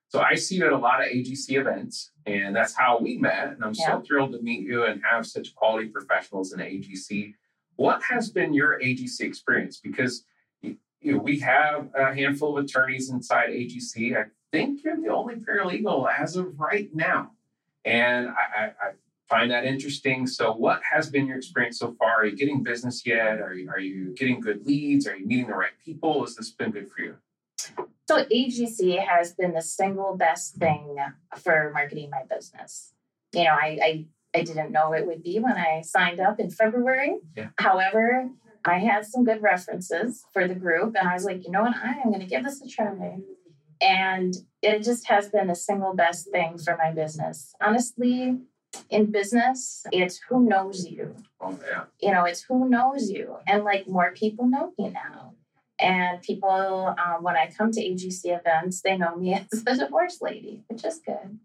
So 0.09 0.21
I 0.21 0.35
see 0.35 0.57
you 0.57 0.67
at 0.67 0.73
a 0.73 0.77
lot 0.77 1.01
of 1.01 1.07
AGC 1.07 1.57
events, 1.57 2.11
and 2.27 2.55
that's 2.55 2.75
how 2.75 2.99
we 2.99 3.17
met. 3.17 3.53
And 3.53 3.65
I'm 3.65 3.75
Yeah. 3.75 3.87
so 3.87 4.01
thrilled 4.01 4.33
to 4.33 4.43
meet 4.43 4.63
you 4.63 4.85
and 4.85 5.01
have 5.05 5.25
such 5.25 5.55
quality 5.55 5.89
professionals 5.89 6.53
in 6.53 6.59
AGC. 6.61 7.37
What 7.77 8.03
has 8.03 8.29
been 8.33 8.53
your 8.53 8.81
AGC 8.81 9.21
experience? 9.25 9.79
Because 9.79 10.25
you 10.63 10.77
you 11.01 11.13
know, 11.13 11.19
we 11.23 11.39
have 11.39 11.91
a 11.95 12.13
handful 12.13 12.59
of 12.59 12.65
attorneys 12.65 13.09
inside 13.09 13.51
AGC. 13.51 14.17
I 14.17 14.27
think 14.51 14.83
you're 14.83 15.01
the 15.01 15.09
only 15.09 15.37
paralegal 15.37 16.11
as 16.13 16.35
of 16.37 16.59
right 16.59 16.93
now, 16.93 17.31
and 17.85 18.29
I, 18.29 18.33
I, 18.33 18.65
I 18.65 18.91
find 19.29 19.51
that 19.51 19.65
interesting. 19.65 20.27
So, 20.27 20.53
what 20.53 20.81
has 20.91 21.09
been 21.09 21.27
your 21.27 21.37
experience 21.39 21.79
so 21.79 21.95
far? 21.99 22.21
Are 22.21 22.27
you 22.27 22.37
getting 22.37 22.63
business 22.63 23.07
yet? 23.07 23.41
Are 23.41 23.55
you 23.55 23.71
are 23.71 23.81
you 23.81 24.15
getting 24.15 24.41
good 24.41 24.67
leads? 24.67 25.07
Are 25.07 25.17
you 25.17 25.27
meeting 25.27 25.47
the 25.47 25.55
right 25.55 25.73
people? 25.85 26.21
Has 26.23 26.37
this 26.37 26.51
been 26.51 26.71
good 26.71 26.89
for 26.91 27.03
you? 27.03 27.17
So 28.09 28.25
AGC 28.25 29.07
has 29.07 29.35
been 29.35 29.53
the 29.53 29.63
single 29.63 30.17
best 30.17 30.57
thing 30.57 30.97
for 31.37 31.71
marketing 31.73 32.11
my 32.11 32.23
business. 32.29 32.93
You 33.33 33.45
know, 33.45 33.51
I 33.51 33.79
I, 33.83 34.07
I 34.35 34.43
didn't 34.43 34.73
know 34.73 34.93
it 34.93 35.07
would 35.07 35.23
be 35.23 35.39
when 35.39 35.57
I 35.57 35.83
signed 35.83 36.19
up 36.21 36.41
in 36.41 36.51
February. 36.51 37.19
Yeah. 37.37 37.51
However, 37.59 38.29
I 38.65 38.79
had 38.79 39.07
some 39.07 39.25
good 39.25 39.43
references 39.43 40.25
for 40.33 40.47
the 40.47 40.55
group, 40.55 40.97
and 40.99 41.09
I 41.09 41.15
was 41.15 41.25
like, 41.25 41.45
you 41.45 41.51
know 41.51 41.63
what, 41.63 41.77
I 41.77 41.93
am 42.05 42.09
going 42.09 42.21
to 42.21 42.27
give 42.27 42.45
this 42.45 42.61
a 42.61 42.69
try. 42.69 43.19
And 43.81 44.35
it 44.63 44.83
just 44.83 45.09
has 45.09 45.29
been 45.29 45.49
the 45.49 45.55
single 45.55 45.95
best 45.95 46.31
thing 46.31 46.59
for 46.59 46.77
my 46.77 46.93
business. 46.93 47.55
Honestly, 47.61 48.39
in 48.89 49.11
business, 49.11 49.85
it's 49.93 50.21
who 50.29 50.49
knows 50.49 50.87
you 50.87 51.17
Oh 51.41 51.59
yeah. 51.67 51.85
you 52.01 52.13
know, 52.13 52.25
it's 52.25 52.43
who 52.43 52.69
knows 52.69 53.11
you. 53.11 53.37
And 53.47 53.65
like 53.65 53.89
more 53.89 54.13
people 54.13 54.47
know 54.47 54.73
me 54.79 54.91
now. 54.91 55.35
And 55.79 56.21
people, 56.21 56.95
um, 56.99 57.23
when 57.23 57.37
I 57.37 57.51
come 57.57 57.73
to 57.73 57.81
AGC 57.81 58.39
events, 58.39 58.83
they 58.83 58.99
know 58.99 59.17
me 59.17 59.35
as 59.53 59.65
the 59.65 59.75
divorce 59.75 60.19
lady, 60.21 60.63
which 60.69 60.85
is 60.85 61.01
good. 61.05 61.39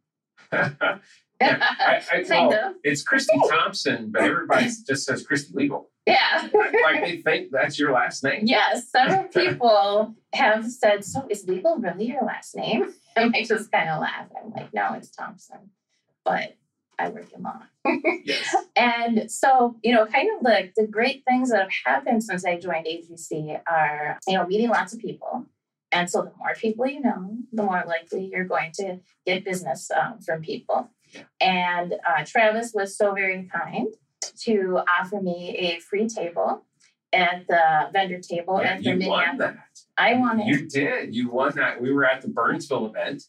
Yeah, 1.42 1.58
I, 1.62 2.02
I, 2.14 2.46
of. 2.48 2.76
It's 2.86 3.04
Christie 3.04 3.38
Thompson, 3.50 4.10
but 4.10 4.22
everybody 4.22 4.70
just 4.88 5.06
says 5.06 5.28
Christie 5.28 5.54
Legal. 5.54 5.92
Yeah. 6.08 6.48
Like 6.54 7.04
they 7.04 7.18
think 7.18 7.52
that's 7.52 7.78
your 7.78 7.92
last 7.92 8.24
name. 8.24 8.44
Yes, 8.46 8.90
several 8.90 9.26
people 9.26 10.16
have 10.34 10.72
said, 10.72 11.04
So 11.04 11.28
is 11.30 11.46
legal 11.46 11.76
really 11.78 12.08
your 12.08 12.24
last 12.24 12.56
name? 12.56 12.94
And 13.26 13.34
I 13.36 13.44
just 13.44 13.72
kind 13.72 13.90
of 13.90 14.02
laugh. 14.02 14.28
I'm 14.38 14.52
like, 14.52 14.74
No, 14.74 14.94
it's 14.94 15.10
Thompson. 15.10 15.72
But 16.24 16.58
I 16.98 17.10
work 17.10 17.32
in 17.34 17.44
law. 17.44 17.62
Yes. 18.26 18.56
And 18.76 19.30
so, 19.30 19.76
you 19.84 19.94
know, 19.94 20.06
kind 20.08 20.30
of 20.36 20.42
like 20.44 20.74
the 20.76 20.88
great 20.88 21.24
things 21.26 21.52
that 21.52 21.62
have 21.62 21.72
happened 21.86 22.24
since 22.24 22.44
I 22.44 22.60
joined 22.60 22.88
AGC 22.88 23.62
are, 23.70 24.20
you 24.28 24.36
know, 24.36 24.48
meeting 24.48 24.70
lots 24.70 24.94
of 24.94 25.00
people. 25.00 25.46
And 25.92 26.10
so 26.10 26.24
the 26.24 26.32
more 26.38 26.54
people 26.56 26.88
you 26.88 27.02
know, 27.02 27.38
the 27.54 27.64
more 27.64 27.84
likely 27.88 28.26
you're 28.32 28.46
going 28.46 28.72
to 28.80 29.00
get 29.26 29.46
business 29.46 29.92
um, 29.92 30.20
from 30.20 30.42
people. 30.42 30.90
And 31.40 31.94
uh, 31.94 32.26
Travis 32.26 32.74
was 32.74 32.98
so 32.98 33.14
very 33.14 33.50
kind 33.54 33.88
to 34.42 34.80
offer 35.00 35.22
me 35.22 35.56
a 35.58 35.80
free 35.80 36.08
table 36.08 36.66
at 37.16 37.48
the 37.48 37.90
vendor 37.94 38.20
table 38.20 38.60
Yeah, 38.62 38.74
at 38.74 38.84
the 38.84 38.92
you 38.96 39.10
won 39.10 39.38
that. 39.38 39.58
I 39.98 40.14
won 40.16 40.40
it. 40.42 40.48
You 40.48 40.68
did. 40.68 41.16
You 41.16 41.30
won 41.30 41.54
that. 41.56 41.82
We 41.82 41.92
were 41.92 42.06
at 42.06 42.22
the 42.22 42.28
Burnsville 42.28 42.88
event, 42.88 43.24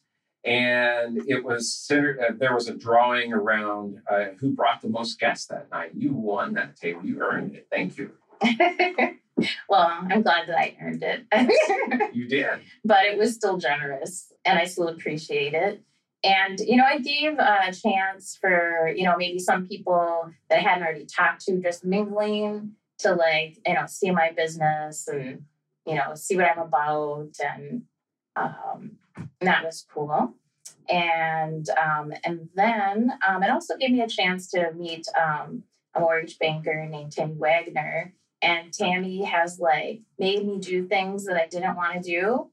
and 0.44 1.18
it 1.28 1.44
was 1.44 1.72
centered. 1.72 2.18
Uh, 2.20 2.32
there 2.36 2.54
was 2.54 2.68
a 2.68 2.74
drawing 2.74 3.32
around 3.32 4.00
uh, 4.10 4.26
who 4.40 4.50
brought 4.50 4.82
the 4.82 4.88
most 4.88 5.18
guests 5.20 5.46
that 5.46 5.70
night. 5.70 5.92
You 5.94 6.12
won 6.12 6.54
that 6.54 6.76
table. 6.76 7.04
You 7.04 7.20
earned 7.22 7.54
it. 7.54 7.68
Thank 7.70 7.96
you. 7.96 8.12
well, 9.68 9.98
I'm 10.10 10.22
glad 10.22 10.48
that 10.48 10.58
I 10.58 10.76
earned 10.82 11.02
it. 11.02 11.26
You 12.12 12.26
did. 12.28 12.60
but 12.84 13.04
it 13.04 13.18
was 13.18 13.34
still 13.34 13.58
generous 13.58 14.32
and 14.44 14.58
I 14.58 14.64
still 14.64 14.88
appreciate 14.88 15.52
it. 15.52 15.82
And, 16.24 16.58
you 16.58 16.76
know, 16.76 16.84
I 16.84 16.98
gave 16.98 17.38
a 17.38 17.72
chance 17.72 18.38
for, 18.40 18.90
you 18.94 19.04
know, 19.04 19.16
maybe 19.18 19.38
some 19.38 19.66
people 19.66 20.30
that 20.48 20.58
I 20.58 20.62
hadn't 20.62 20.82
already 20.82 21.04
talked 21.04 21.44
to 21.46 21.60
just 21.60 21.84
mingling 21.84 22.72
to 22.98 23.14
like, 23.14 23.58
you 23.66 23.74
know, 23.74 23.86
see 23.86 24.10
my 24.10 24.32
business 24.36 25.06
and, 25.08 25.44
you 25.86 25.94
know, 25.94 26.14
see 26.14 26.36
what 26.36 26.46
I'm 26.46 26.58
about. 26.58 27.30
And 27.44 27.82
um, 28.36 28.92
that 29.40 29.64
was 29.64 29.84
cool. 29.92 30.34
And 30.88 31.68
um, 31.70 32.12
and 32.24 32.48
then 32.54 33.12
um, 33.26 33.42
it 33.42 33.50
also 33.50 33.76
gave 33.76 33.90
me 33.90 34.02
a 34.02 34.08
chance 34.08 34.48
to 34.50 34.72
meet 34.72 35.06
um, 35.20 35.64
a 35.94 36.00
mortgage 36.00 36.38
banker 36.38 36.86
named 36.86 37.12
Tammy 37.12 37.34
Wagner. 37.34 38.14
And 38.42 38.72
Tammy 38.72 39.24
has 39.24 39.58
like 39.58 40.02
made 40.18 40.46
me 40.46 40.58
do 40.58 40.86
things 40.86 41.24
that 41.26 41.36
I 41.36 41.46
didn't 41.48 41.74
want 41.76 41.94
to 41.94 42.00
do. 42.00 42.50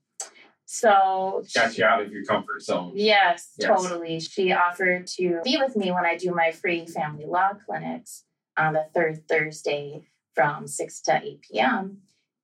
So 0.65 1.43
Got 1.53 1.77
you 1.77 1.83
out 1.85 2.01
of 2.01 2.11
your 2.11 2.23
comfort 2.25 2.61
zone. 2.63 2.93
Yes, 2.95 3.53
Yes. 3.57 3.67
totally. 3.67 4.19
She 4.19 4.51
offered 4.53 5.05
to 5.17 5.41
be 5.43 5.57
with 5.57 5.75
me 5.75 5.91
when 5.91 6.05
I 6.05 6.15
do 6.17 6.33
my 6.33 6.51
free 6.51 6.85
family 6.87 7.25
law 7.25 7.51
clinics 7.65 8.23
on 8.57 8.73
the 8.73 8.87
third 8.95 9.27
Thursday 9.27 10.03
from 10.33 10.67
6 10.67 11.01
to 11.01 11.21
8 11.23 11.41
p.m. 11.41 11.99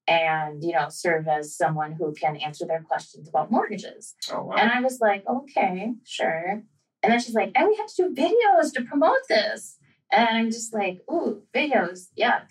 and, 0.08 0.64
you 0.64 0.74
know, 0.74 0.88
serve 0.90 1.28
as 1.28 1.56
someone 1.56 1.94
who 1.94 2.14
can 2.14 2.36
answer 2.38 2.66
their 2.66 2.82
questions 2.82 3.28
about 3.30 3.52
mortgages. 3.52 4.16
Oh 4.32 4.44
wow. 4.44 4.56
And 4.56 4.72
I 4.72 4.82
was 4.82 5.00
like, 5.00 5.24
okay, 5.28 5.94
sure. 6.06 6.64
And 7.02 7.14
then 7.14 7.20
she's 7.20 7.36
like, 7.36 7.52
and 7.56 7.68
we 7.68 7.76
have 7.78 7.88
to 7.88 8.10
do 8.10 8.22
videos 8.22 8.74
to 8.74 8.84
promote 8.84 9.28
this. 9.28 9.78
And 10.12 10.28
I'm 10.28 10.52
just 10.52 10.74
like, 10.74 11.02
ooh, 11.12 11.44
videos, 11.54 12.08
yuck. 12.18 12.44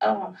Oh. 0.00 0.34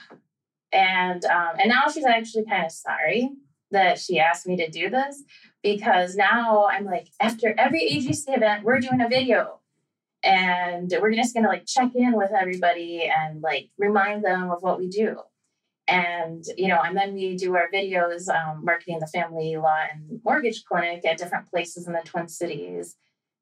And 0.72 1.24
um, 1.24 1.56
and 1.58 1.68
now 1.68 1.88
she's 1.92 2.04
actually 2.04 2.44
kind 2.46 2.64
of 2.64 2.72
sorry 2.72 3.30
that 3.72 3.98
she 3.98 4.20
asked 4.20 4.46
me 4.46 4.56
to 4.56 4.70
do 4.70 4.88
this 4.90 5.22
because 5.62 6.14
now 6.14 6.66
I'm 6.66 6.84
like, 6.84 7.08
after 7.20 7.54
every 7.58 7.80
AGC 7.90 8.36
event, 8.36 8.64
we're 8.64 8.80
doing 8.80 9.00
a 9.00 9.08
video. 9.08 9.60
And 10.24 10.92
we're 11.00 11.14
just 11.14 11.34
gonna 11.34 11.48
like 11.48 11.66
check 11.66 11.94
in 11.94 12.12
with 12.12 12.30
everybody 12.32 13.10
and 13.14 13.42
like 13.42 13.70
remind 13.78 14.24
them 14.24 14.50
of 14.50 14.62
what 14.62 14.78
we 14.78 14.88
do. 14.88 15.18
And 15.88 16.44
you 16.56 16.68
know, 16.68 16.80
and 16.80 16.96
then 16.96 17.14
we 17.14 17.36
do 17.36 17.56
our 17.56 17.68
videos 17.72 18.28
um, 18.28 18.64
marketing 18.64 19.00
the 19.00 19.06
family 19.06 19.56
law 19.56 19.84
and 19.92 20.20
mortgage 20.24 20.64
clinic 20.64 21.04
at 21.04 21.18
different 21.18 21.50
places 21.50 21.86
in 21.86 21.92
the 21.92 22.02
Twin 22.04 22.28
Cities. 22.28 22.96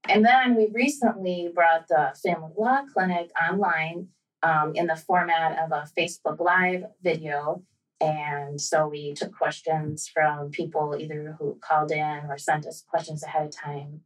And 0.08 0.24
then 0.24 0.56
we 0.56 0.70
recently 0.72 1.50
brought 1.54 1.88
the 1.88 2.14
family 2.22 2.52
law 2.56 2.82
clinic 2.92 3.30
online 3.40 4.08
um, 4.42 4.72
in 4.74 4.86
the 4.86 4.96
format 4.96 5.58
of 5.58 5.72
a 5.72 5.86
Facebook 5.98 6.40
Live 6.40 6.84
video. 7.02 7.62
And 8.00 8.58
so 8.58 8.88
we 8.88 9.12
took 9.12 9.36
questions 9.36 10.08
from 10.08 10.50
people 10.50 10.96
either 10.98 11.36
who 11.38 11.58
called 11.60 11.92
in 11.92 12.20
or 12.28 12.38
sent 12.38 12.66
us 12.66 12.82
questions 12.88 13.22
ahead 13.22 13.46
of 13.46 13.54
time. 13.54 14.00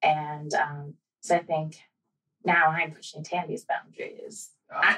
And 0.00 0.54
um, 0.54 0.94
so 1.20 1.36
I 1.36 1.40
think 1.40 1.76
now 2.44 2.68
I'm 2.68 2.92
pushing 2.92 3.22
Tammy's 3.22 3.64
boundaries. 3.64 4.50
Uh, 4.74 4.94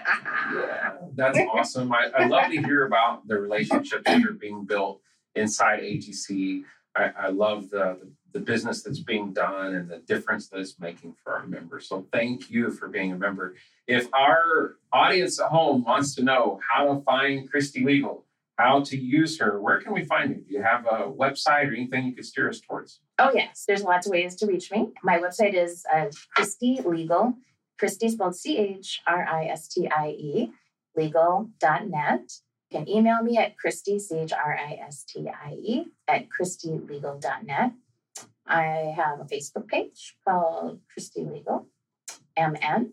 yeah, 0.54 0.92
that's 1.14 1.38
awesome. 1.52 1.92
I, 1.92 2.10
I 2.16 2.26
love 2.26 2.50
to 2.50 2.62
hear 2.62 2.86
about 2.86 3.26
the 3.26 3.38
relationships 3.38 4.04
that 4.06 4.24
are 4.24 4.32
being 4.32 4.64
built 4.64 5.00
inside 5.34 5.80
AGC. 5.80 6.64
I, 6.96 7.10
I 7.18 7.28
love 7.28 7.70
the, 7.70 7.98
the 8.00 8.08
the 8.34 8.40
business 8.40 8.82
that's 8.82 8.98
being 8.98 9.32
done 9.32 9.74
and 9.76 9.88
the 9.88 9.98
difference 9.98 10.48
that 10.48 10.58
it's 10.58 10.78
making 10.80 11.14
for 11.22 11.34
our 11.34 11.46
members. 11.46 11.88
So 11.88 12.04
thank 12.12 12.50
you 12.50 12.72
for 12.72 12.88
being 12.88 13.12
a 13.12 13.16
member. 13.16 13.54
If 13.86 14.12
our 14.12 14.76
audience 14.92 15.40
at 15.40 15.50
home 15.50 15.84
wants 15.84 16.16
to 16.16 16.24
know 16.24 16.60
how 16.68 16.92
to 16.92 17.00
find 17.02 17.48
Christie 17.48 17.84
Legal, 17.84 18.24
how 18.56 18.82
to 18.82 18.96
use 18.96 19.38
her, 19.40 19.60
where 19.60 19.80
can 19.80 19.92
we 19.92 20.04
find 20.04 20.30
you? 20.30 20.42
Do 20.42 20.54
you 20.54 20.62
have 20.62 20.86
a 20.86 21.10
website 21.10 21.68
or 21.68 21.74
anything 21.74 22.06
you 22.06 22.14
could 22.14 22.24
steer 22.24 22.48
us 22.48 22.60
towards? 22.60 23.00
Oh, 23.18 23.30
yes, 23.34 23.64
there's 23.66 23.82
lots 23.82 24.06
of 24.06 24.12
ways 24.12 24.36
to 24.36 24.46
reach 24.46 24.70
me. 24.70 24.90
My 25.02 25.18
website 25.18 25.54
is 25.54 25.84
uh, 25.92 26.06
Christie 26.34 26.80
Legal, 26.84 27.34
Christie 27.78 28.08
spelled 28.08 28.36
C 28.36 28.56
H 28.58 29.02
R 29.06 29.26
I 29.26 29.46
S 29.46 29.68
T 29.68 29.88
I 29.88 30.08
E, 30.10 30.52
legal.net. 30.96 32.32
You 32.70 32.78
can 32.78 32.88
email 32.88 33.22
me 33.22 33.36
at 33.38 33.58
Christie, 33.58 33.98
C 33.98 34.18
H 34.18 34.32
R 34.32 34.56
I 34.56 34.78
S 34.86 35.04
T 35.04 35.28
I 35.28 35.52
E, 35.52 35.86
at 36.08 36.26
christielegal.net. 36.28 37.72
I 38.46 38.94
have 38.96 39.20
a 39.20 39.24
Facebook 39.24 39.68
page 39.68 40.16
called 40.26 40.80
Christie 40.92 41.24
Legal, 41.24 41.66
MN. 42.38 42.92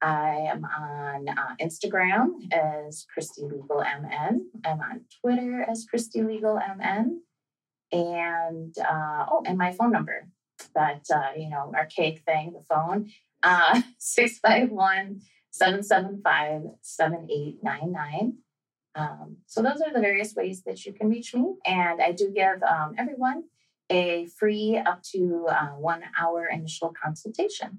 I 0.00 0.48
am 0.50 0.64
on 0.64 1.28
uh, 1.28 1.56
Instagram 1.60 2.52
as 2.52 3.04
Christie 3.12 3.42
Legal 3.42 3.80
MN. 3.80 4.46
I'm 4.64 4.80
on 4.80 5.00
Twitter 5.20 5.66
as 5.68 5.86
Christie 5.90 6.22
Legal 6.22 6.56
MN 6.56 7.20
and 7.92 8.74
uh, 8.78 9.26
oh, 9.30 9.42
and 9.46 9.58
my 9.58 9.72
phone 9.72 9.92
number, 9.92 10.28
that 10.74 11.04
uh, 11.12 11.30
you 11.36 11.48
know 11.48 11.72
archaic 11.74 12.20
thing, 12.20 12.52
the 12.52 12.62
phone, 12.62 13.10
uh, 13.42 13.82
six 13.98 14.38
five 14.38 14.70
one 14.70 15.20
seven 15.50 15.82
seven 15.82 16.20
five 16.22 16.62
seven 16.82 17.28
eight 17.30 17.58
nine 17.62 17.92
nine. 17.92 18.34
Um, 18.94 19.36
so 19.46 19.62
those 19.62 19.80
are 19.80 19.92
the 19.92 20.00
various 20.00 20.34
ways 20.34 20.62
that 20.64 20.84
you 20.84 20.92
can 20.92 21.08
reach 21.08 21.34
me, 21.34 21.54
and 21.64 22.02
I 22.02 22.12
do 22.12 22.30
give 22.30 22.62
um, 22.62 22.94
everyone 22.98 23.44
a 23.90 24.26
free 24.38 24.76
up 24.76 25.02
to 25.14 25.46
uh, 25.48 25.68
one 25.68 26.02
hour 26.20 26.46
initial 26.46 26.92
consultation. 27.02 27.78